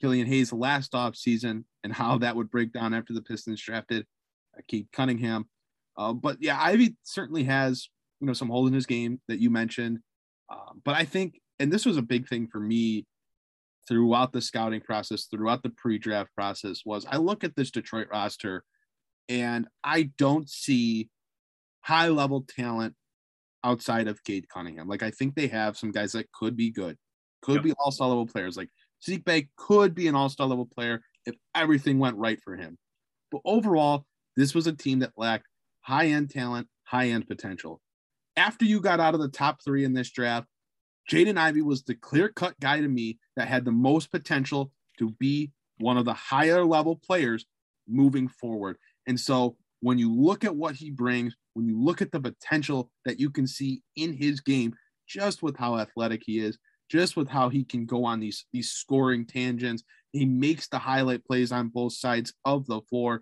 Killian 0.00 0.26
Hayes 0.26 0.52
last 0.52 0.94
off 0.94 1.16
season 1.16 1.66
and 1.84 1.92
how 1.92 2.18
that 2.18 2.34
would 2.34 2.50
break 2.50 2.72
down 2.72 2.94
after 2.94 3.12
the 3.12 3.22
Pistons 3.22 3.60
drafted 3.60 4.06
uh, 4.56 4.62
Cade 4.66 4.88
Cunningham. 4.92 5.46
Uh, 5.96 6.14
but 6.14 6.38
yeah, 6.40 6.60
Ivey 6.60 6.96
certainly 7.02 7.44
has 7.44 7.88
you 8.20 8.26
know 8.26 8.32
some 8.32 8.48
hold 8.48 8.68
in 8.68 8.74
his 8.74 8.86
game 8.86 9.20
that 9.28 9.40
you 9.40 9.50
mentioned. 9.50 9.98
Uh, 10.48 10.72
but 10.84 10.94
I 10.94 11.04
think, 11.04 11.40
and 11.58 11.70
this 11.70 11.84
was 11.84 11.96
a 11.96 12.02
big 12.02 12.28
thing 12.28 12.46
for 12.46 12.60
me 12.60 13.06
throughout 13.88 14.32
the 14.32 14.40
scouting 14.40 14.80
process, 14.80 15.24
throughout 15.24 15.62
the 15.62 15.70
pre-draft 15.70 16.30
process, 16.34 16.82
was 16.84 17.04
I 17.06 17.16
look 17.16 17.44
at 17.44 17.56
this 17.56 17.70
Detroit 17.70 18.08
roster 18.10 18.64
and 19.30 19.68
I 19.84 20.10
don't 20.18 20.50
see 20.50 21.08
high 21.82 22.08
level 22.08 22.42
talent 22.42 22.94
outside 23.64 24.08
of 24.08 24.22
Cade 24.24 24.48
Cunningham. 24.48 24.88
Like 24.88 25.02
I 25.02 25.10
think 25.10 25.34
they 25.34 25.46
have 25.46 25.78
some 25.78 25.92
guys 25.92 26.12
that 26.12 26.30
could 26.32 26.56
be 26.56 26.70
good, 26.70 26.98
could 27.40 27.56
Yep. 27.56 27.64
be 27.64 27.72
all-star 27.78 28.08
level 28.08 28.26
players. 28.26 28.56
Like 28.56 28.68
Zeke 29.02 29.24
Bey 29.24 29.48
could 29.56 29.94
be 29.94 30.08
an 30.08 30.14
all-star 30.14 30.46
level 30.46 30.66
player 30.66 31.00
if 31.24 31.36
everything 31.54 31.98
went 31.98 32.16
right 32.16 32.40
for 32.42 32.56
him. 32.56 32.76
But 33.30 33.40
overall, 33.44 34.04
this 34.36 34.54
was 34.54 34.66
a 34.66 34.72
team 34.72 34.98
that 34.98 35.12
lacked 35.16 35.46
high-end 35.82 36.30
talent, 36.30 36.68
high-end 36.84 37.28
potential. 37.28 37.80
After 38.36 38.64
you 38.64 38.80
got 38.80 39.00
out 39.00 39.14
of 39.14 39.20
the 39.20 39.28
top 39.28 39.62
three 39.64 39.84
in 39.84 39.92
this 39.92 40.10
draft, 40.10 40.48
Jaden 41.10 41.36
Ivey 41.38 41.62
was 41.62 41.82
the 41.84 41.94
clear-cut 41.94 42.58
guy 42.60 42.80
to 42.80 42.88
me 42.88 43.18
that 43.36 43.48
had 43.48 43.64
the 43.64 43.72
most 43.72 44.10
potential 44.10 44.72
to 44.98 45.10
be 45.12 45.52
one 45.78 45.96
of 45.96 46.04
the 46.04 46.14
higher 46.14 46.64
level 46.64 46.96
players 46.96 47.46
moving 47.88 48.28
forward. 48.28 48.76
And 49.10 49.18
so 49.18 49.56
when 49.80 49.98
you 49.98 50.14
look 50.14 50.44
at 50.44 50.54
what 50.54 50.76
he 50.76 50.92
brings, 50.92 51.34
when 51.54 51.66
you 51.66 51.76
look 51.76 52.00
at 52.00 52.12
the 52.12 52.20
potential 52.20 52.92
that 53.04 53.18
you 53.18 53.28
can 53.28 53.44
see 53.44 53.82
in 53.96 54.12
his 54.12 54.40
game, 54.40 54.72
just 55.08 55.42
with 55.42 55.56
how 55.56 55.78
athletic 55.78 56.22
he 56.24 56.38
is, 56.38 56.56
just 56.88 57.16
with 57.16 57.28
how 57.28 57.48
he 57.48 57.64
can 57.64 57.86
go 57.86 58.04
on 58.04 58.20
these 58.20 58.46
these 58.52 58.70
scoring 58.70 59.26
tangents, 59.26 59.82
he 60.12 60.24
makes 60.24 60.68
the 60.68 60.78
highlight 60.78 61.24
plays 61.24 61.50
on 61.50 61.70
both 61.70 61.92
sides 61.94 62.32
of 62.44 62.68
the 62.68 62.80
floor. 62.82 63.20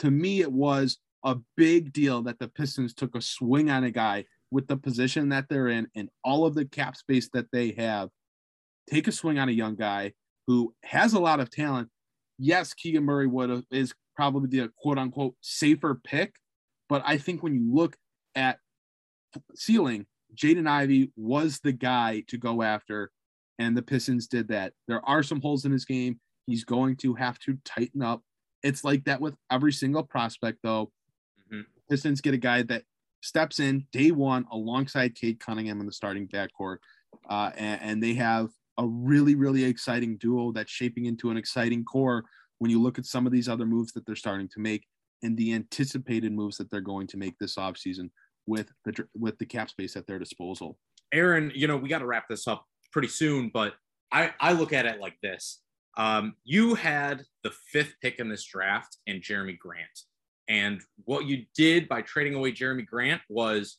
To 0.00 0.10
me, 0.10 0.40
it 0.40 0.50
was 0.50 0.98
a 1.22 1.36
big 1.56 1.92
deal 1.92 2.20
that 2.22 2.40
the 2.40 2.48
Pistons 2.48 2.92
took 2.92 3.14
a 3.14 3.20
swing 3.20 3.70
on 3.70 3.84
a 3.84 3.92
guy 3.92 4.24
with 4.50 4.66
the 4.66 4.76
position 4.76 5.28
that 5.28 5.44
they're 5.48 5.68
in 5.68 5.86
and 5.94 6.08
all 6.24 6.46
of 6.46 6.56
the 6.56 6.64
cap 6.64 6.96
space 6.96 7.28
that 7.32 7.46
they 7.52 7.76
have. 7.78 8.08
Take 8.90 9.06
a 9.06 9.12
swing 9.12 9.38
on 9.38 9.48
a 9.48 9.52
young 9.52 9.76
guy 9.76 10.14
who 10.48 10.74
has 10.82 11.12
a 11.12 11.20
lot 11.20 11.38
of 11.38 11.48
talent. 11.48 11.90
Yes, 12.38 12.74
Keegan 12.74 13.04
Murray 13.04 13.26
would 13.26 13.50
have, 13.50 13.64
is 13.70 13.94
probably 14.16 14.48
the 14.48 14.70
quote 14.76 14.98
unquote 14.98 15.34
safer 15.40 16.00
pick, 16.02 16.36
but 16.88 17.02
I 17.04 17.18
think 17.18 17.42
when 17.42 17.54
you 17.54 17.74
look 17.74 17.96
at 18.34 18.58
ceiling, 19.54 20.06
Jaden 20.34 20.68
Ivey 20.68 21.12
was 21.16 21.60
the 21.60 21.72
guy 21.72 22.22
to 22.28 22.36
go 22.36 22.62
after, 22.62 23.10
and 23.58 23.76
the 23.76 23.82
Pistons 23.82 24.26
did 24.28 24.48
that. 24.48 24.72
There 24.86 25.06
are 25.08 25.22
some 25.22 25.40
holes 25.40 25.64
in 25.64 25.72
his 25.72 25.84
game. 25.84 26.20
He's 26.46 26.64
going 26.64 26.96
to 26.98 27.14
have 27.14 27.38
to 27.40 27.58
tighten 27.64 28.02
up. 28.02 28.22
It's 28.62 28.84
like 28.84 29.04
that 29.04 29.20
with 29.20 29.34
every 29.50 29.72
single 29.72 30.02
prospect, 30.02 30.58
though. 30.62 30.92
Mhm. 31.50 31.66
Pistons 31.90 32.20
get 32.20 32.34
a 32.34 32.38
guy 32.38 32.62
that 32.62 32.84
steps 33.20 33.58
in 33.58 33.86
day 33.92 34.10
one 34.10 34.46
alongside 34.50 35.14
Cade 35.14 35.40
Cunningham 35.40 35.80
in 35.80 35.86
the 35.86 35.92
starting 35.92 36.28
backcourt, 36.28 36.78
uh, 37.28 37.50
and, 37.56 37.80
and 37.82 38.02
they 38.02 38.14
have 38.14 38.50
a 38.78 38.86
really, 38.86 39.34
really 39.34 39.64
exciting 39.64 40.16
duo 40.18 40.52
that's 40.52 40.70
shaping 40.70 41.06
into 41.06 41.30
an 41.30 41.36
exciting 41.36 41.84
core 41.84 42.24
when 42.58 42.70
you 42.70 42.80
look 42.80 42.98
at 42.98 43.06
some 43.06 43.26
of 43.26 43.32
these 43.32 43.48
other 43.48 43.66
moves 43.66 43.92
that 43.92 44.06
they're 44.06 44.16
starting 44.16 44.48
to 44.48 44.60
make 44.60 44.84
and 45.22 45.36
the 45.36 45.52
anticipated 45.52 46.32
moves 46.32 46.56
that 46.56 46.70
they're 46.70 46.80
going 46.80 47.06
to 47.08 47.16
make 47.16 47.36
this 47.38 47.56
offseason 47.56 48.10
with 48.46 48.72
the 48.84 49.06
with 49.14 49.36
the 49.38 49.46
cap 49.46 49.68
space 49.68 49.96
at 49.96 50.06
their 50.06 50.18
disposal. 50.18 50.78
Aaron, 51.12 51.52
you 51.54 51.66
know, 51.66 51.76
we 51.76 51.88
got 51.88 51.98
to 51.98 52.06
wrap 52.06 52.28
this 52.28 52.46
up 52.46 52.64
pretty 52.92 53.08
soon, 53.08 53.50
but 53.52 53.74
I, 54.12 54.32
I 54.40 54.52
look 54.52 54.72
at 54.72 54.86
it 54.86 55.00
like 55.00 55.16
this. 55.22 55.60
Um, 55.96 56.34
you 56.44 56.74
had 56.74 57.24
the 57.42 57.52
fifth 57.72 57.94
pick 58.00 58.18
in 58.18 58.28
this 58.28 58.44
draft 58.44 58.98
and 59.06 59.20
Jerami 59.20 59.58
Grant. 59.58 59.86
And 60.48 60.80
what 61.04 61.26
you 61.26 61.44
did 61.54 61.88
by 61.88 62.02
trading 62.02 62.34
away 62.34 62.52
Jerami 62.52 62.86
Grant 62.86 63.20
was 63.28 63.78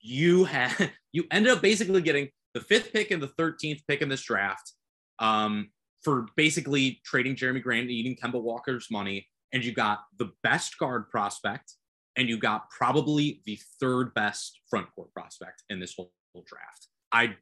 you 0.00 0.44
had 0.44 0.90
you 1.12 1.24
ended 1.30 1.52
up 1.52 1.62
basically 1.62 2.00
getting 2.00 2.28
the 2.54 2.60
fifth 2.60 2.92
pick 2.92 3.10
and 3.10 3.22
the 3.22 3.28
13th 3.28 3.80
pick 3.86 4.02
in 4.02 4.08
this 4.08 4.22
draft 4.22 4.72
um, 5.18 5.70
for 6.02 6.26
basically 6.36 7.00
trading 7.04 7.36
Jerami 7.36 7.62
Grant 7.62 7.82
and 7.82 7.90
eating 7.90 8.16
Kemba 8.16 8.40
Walker's 8.40 8.88
money. 8.90 9.26
And 9.52 9.64
you 9.64 9.72
got 9.72 10.00
the 10.18 10.30
best 10.42 10.78
guard 10.78 11.08
prospect 11.08 11.74
and 12.16 12.28
you 12.28 12.36
got 12.36 12.68
probably 12.70 13.40
the 13.46 13.58
third 13.80 14.12
best 14.14 14.60
front 14.68 14.86
court 14.94 15.12
prospect 15.12 15.62
in 15.70 15.80
this 15.80 15.94
whole, 15.96 16.12
whole 16.34 16.44
draft. 16.46 16.88
I 17.12 17.36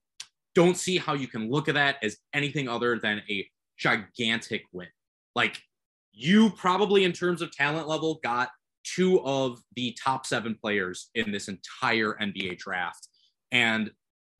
don't 0.55 0.77
see 0.77 0.99
how 0.99 1.15
you 1.15 1.27
can 1.27 1.51
look 1.51 1.69
at 1.69 1.75
that 1.75 1.97
as 2.03 2.17
anything 2.33 2.69
other 2.69 2.99
than 2.99 3.23
a 3.29 3.47
gigantic 3.79 4.63
win. 4.73 4.89
Like 5.35 5.61
you 6.13 6.51
probably, 6.51 7.05
in 7.05 7.13
terms 7.13 7.43
of 7.43 7.51
talent 7.53 7.89
level, 7.89 8.21
got 8.23 8.51
two 8.85 9.21
of 9.25 9.61
the 9.75 9.97
top 10.03 10.25
seven 10.25 10.57
players 10.61 11.11
in 11.15 11.33
this 11.33 11.49
entire 11.49 12.17
NBA 12.21 12.59
draft. 12.59 13.09
And 13.53 13.91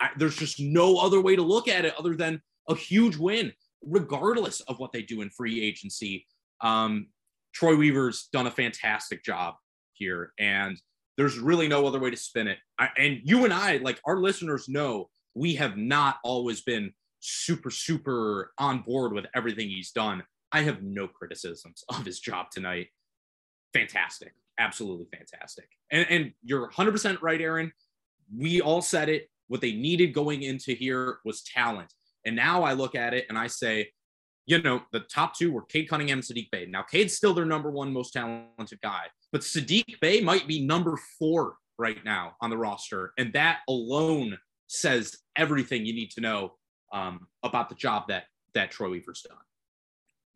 I, 0.01 0.11
there's 0.17 0.37
just 0.37 0.61
no 0.61 0.99
other 0.99 1.21
way 1.21 1.37
to 1.37 1.43
look 1.43 1.69
at 1.69 1.85
it 1.85 1.95
other 1.99 2.15
than 2.15 2.43
a 2.69 2.75
huge 2.75 3.17
win, 3.17 3.53
regardless 3.83 4.61
of 4.63 4.79
what 4.79 4.93
they 4.93 5.03
do 5.03 5.23
in 5.23 5.31
free 5.31 5.63
agency. 5.63 6.27
Um, 6.61 7.09
Troy 7.55 7.77
Weaver's 7.77 8.29
done 8.33 8.47
a 8.47 8.51
fantastic 8.51 9.25
job 9.25 9.55
here, 9.95 10.33
and 10.39 10.79
there's 11.17 11.39
really 11.39 11.69
no 11.69 11.87
other 11.87 11.99
way 11.99 12.11
to 12.11 12.17
spin 12.17 12.49
it. 12.49 12.59
I, 12.79 12.91
and 12.99 13.21
you 13.25 13.45
and 13.45 13.53
I, 13.53 13.79
like 13.79 14.01
our 14.05 14.19
listeners, 14.19 14.69
know 14.69 15.09
we 15.35 15.55
have 15.55 15.77
not 15.77 16.17
always 16.23 16.61
been 16.63 16.93
super, 17.21 17.71
super 17.71 18.53
on 18.59 18.81
board 18.81 19.13
with 19.13 19.27
everything 19.35 19.69
he's 19.69 19.93
done. 19.93 20.23
I 20.53 20.63
have 20.63 20.83
no 20.83 21.09
criticisms 21.09 21.85
of 21.89 22.05
his 22.05 22.21
job 22.21 22.51
tonight. 22.51 22.89
Fantastic. 23.73 24.33
Absolutely 24.59 25.07
fantastic. 25.15 25.69
And, 25.91 26.07
and 26.09 26.33
you're 26.43 26.71
100% 26.71 27.21
right, 27.21 27.41
Aaron. 27.41 27.73
We 28.35 28.61
all 28.61 28.83
said 28.83 29.09
it. 29.09 29.29
What 29.49 29.61
they 29.61 29.73
needed 29.73 30.13
going 30.13 30.43
into 30.43 30.73
here 30.73 31.19
was 31.25 31.43
talent. 31.43 31.93
And 32.25 32.35
now 32.35 32.63
I 32.65 32.73
look 32.73 32.95
at 32.95 33.15
it 33.15 33.27
and 33.29 33.39
I 33.39 33.47
say, 33.47 33.91
you 34.47 34.63
know, 34.63 34.83
the 34.93 35.01
top 35.01 35.37
two 35.37 35.53
were 35.53 35.63
Cade 35.63 35.89
Cunningham 35.89 36.19
and 36.19 36.27
Saddiq 36.27 36.51
Bey. 36.51 36.67
Now, 36.67 36.83
Cade's 36.83 37.17
still 37.17 37.35
their 37.35 37.45
number 37.45 37.71
one 37.71 37.93
most 37.93 38.13
talented 38.13 38.81
guy, 38.81 39.07
but 39.33 39.41
Saddiq 39.41 40.01
Bey 40.01 40.21
might 40.21 40.47
be 40.47 40.65
number 40.65 40.99
four 41.19 41.57
right 41.79 42.05
now 42.05 42.37
on 42.41 42.51
the 42.51 42.57
roster. 42.57 43.13
And 43.19 43.33
that 43.33 43.59
alone 43.69 44.39
says 44.69 45.17
everything 45.37 45.85
you 45.85 45.95
need 45.95 46.11
to 46.13 46.21
know 46.21 46.55
um, 46.93 47.27
about 47.43 47.69
the 47.69 47.75
job 47.75 48.05
that 48.09 48.25
that 48.55 48.71
Troy 48.71 48.91
Weaver's 48.91 49.23
done. 49.23 49.37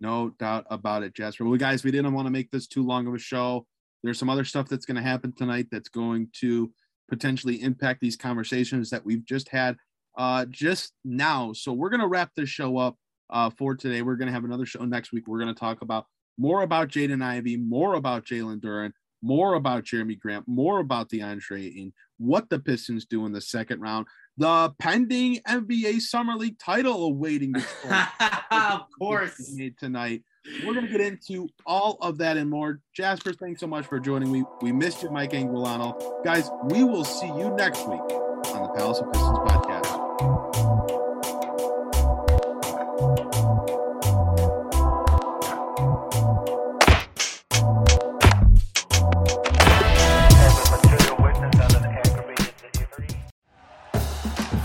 No 0.01 0.31
doubt 0.39 0.67
about 0.71 1.03
it, 1.03 1.15
Jasper. 1.15 1.45
Well, 1.45 1.59
guys, 1.59 1.85
we 1.85 1.91
didn't 1.91 2.13
want 2.13 2.27
to 2.27 2.31
make 2.31 2.51
this 2.51 2.67
too 2.67 2.85
long 2.85 3.07
of 3.07 3.15
a 3.15 3.19
show. 3.19 3.67
There's 4.03 4.19
some 4.19 4.31
other 4.31 4.45
stuff 4.45 4.69
that's 4.69 4.87
going 4.87 4.97
to 4.97 5.03
happen 5.03 5.33
tonight 5.33 5.67
that's 5.71 5.89
going 5.89 6.29
to 6.41 6.73
potentially 7.11 7.61
impact 7.63 8.01
these 8.01 8.17
conversations 8.17 8.89
that 8.91 9.05
we've 9.05 9.25
just 9.27 9.49
had 9.49 9.77
uh, 10.17 10.47
just 10.49 10.93
now. 11.05 11.53
So 11.53 11.73
we're 11.73 11.91
going 11.91 12.01
to 12.01 12.09
wrap 12.09 12.31
this 12.35 12.49
show 12.49 12.79
up 12.79 12.97
uh, 13.29 13.51
for 13.51 13.75
today. 13.75 14.03
We're 14.03 14.17
going 14.17 14.29
to 14.29 14.33
have 14.33 14.45
another 14.45 14.67
show 14.67 14.85
next 14.85 15.13
week. 15.13 15.27
We're 15.27 15.41
going 15.41 15.55
to 15.55 15.61
talk 15.61 15.83
about 15.83 16.07
more 16.39 16.63
about 16.63 16.89
Jaden 16.89 17.23
Ivey, 17.23 17.57
more 17.57 17.95
about 17.95 18.25
Jalen 18.25 18.61
Duren, 18.61 18.93
more 19.23 19.55
about 19.55 19.85
Jerami 19.85 20.19
Grant, 20.19 20.49
more 20.49 20.81
about 20.81 21.11
DeAndre 21.11 21.67
Ayton, 21.67 21.93
what 22.19 22.49
the 22.49 22.59
Pistons 22.59 23.05
do 23.05 23.27
in 23.27 23.33
the 23.33 23.41
second 23.41 23.81
round, 23.81 24.07
the 24.41 24.73
pending 24.79 25.37
NBA 25.47 26.01
Summer 26.01 26.35
League 26.35 26.59
title 26.59 27.05
awaiting 27.05 27.55
of 28.51 28.87
course 28.99 29.55
tonight. 29.79 30.23
We're 30.65 30.73
going 30.73 30.87
to 30.87 30.91
get 30.91 31.03
into 31.03 31.47
all 31.67 31.99
of 32.01 32.17
that 32.19 32.39
and 32.39 32.49
more. 32.49 32.81
Jasper, 32.97 33.35
thanks 33.35 33.61
so 33.61 33.67
much 33.67 33.87
for 33.87 34.01
joining 34.01 34.33
me. 34.33 34.43
We 34.63 34.73
missed 34.73 35.03
you, 35.03 35.11
Mike 35.11 35.33
Anguilano. 35.33 36.25
Guys, 36.25 36.49
we 36.65 36.85
will 36.85 37.05
see 37.05 37.27
you 37.27 37.55
next 37.55 37.87
week 37.87 38.01
on 38.01 38.63
the 38.63 38.73
Palace 38.75 39.01
of 39.01 39.13
Pistons 39.13 39.39
podcast. 39.41 40.50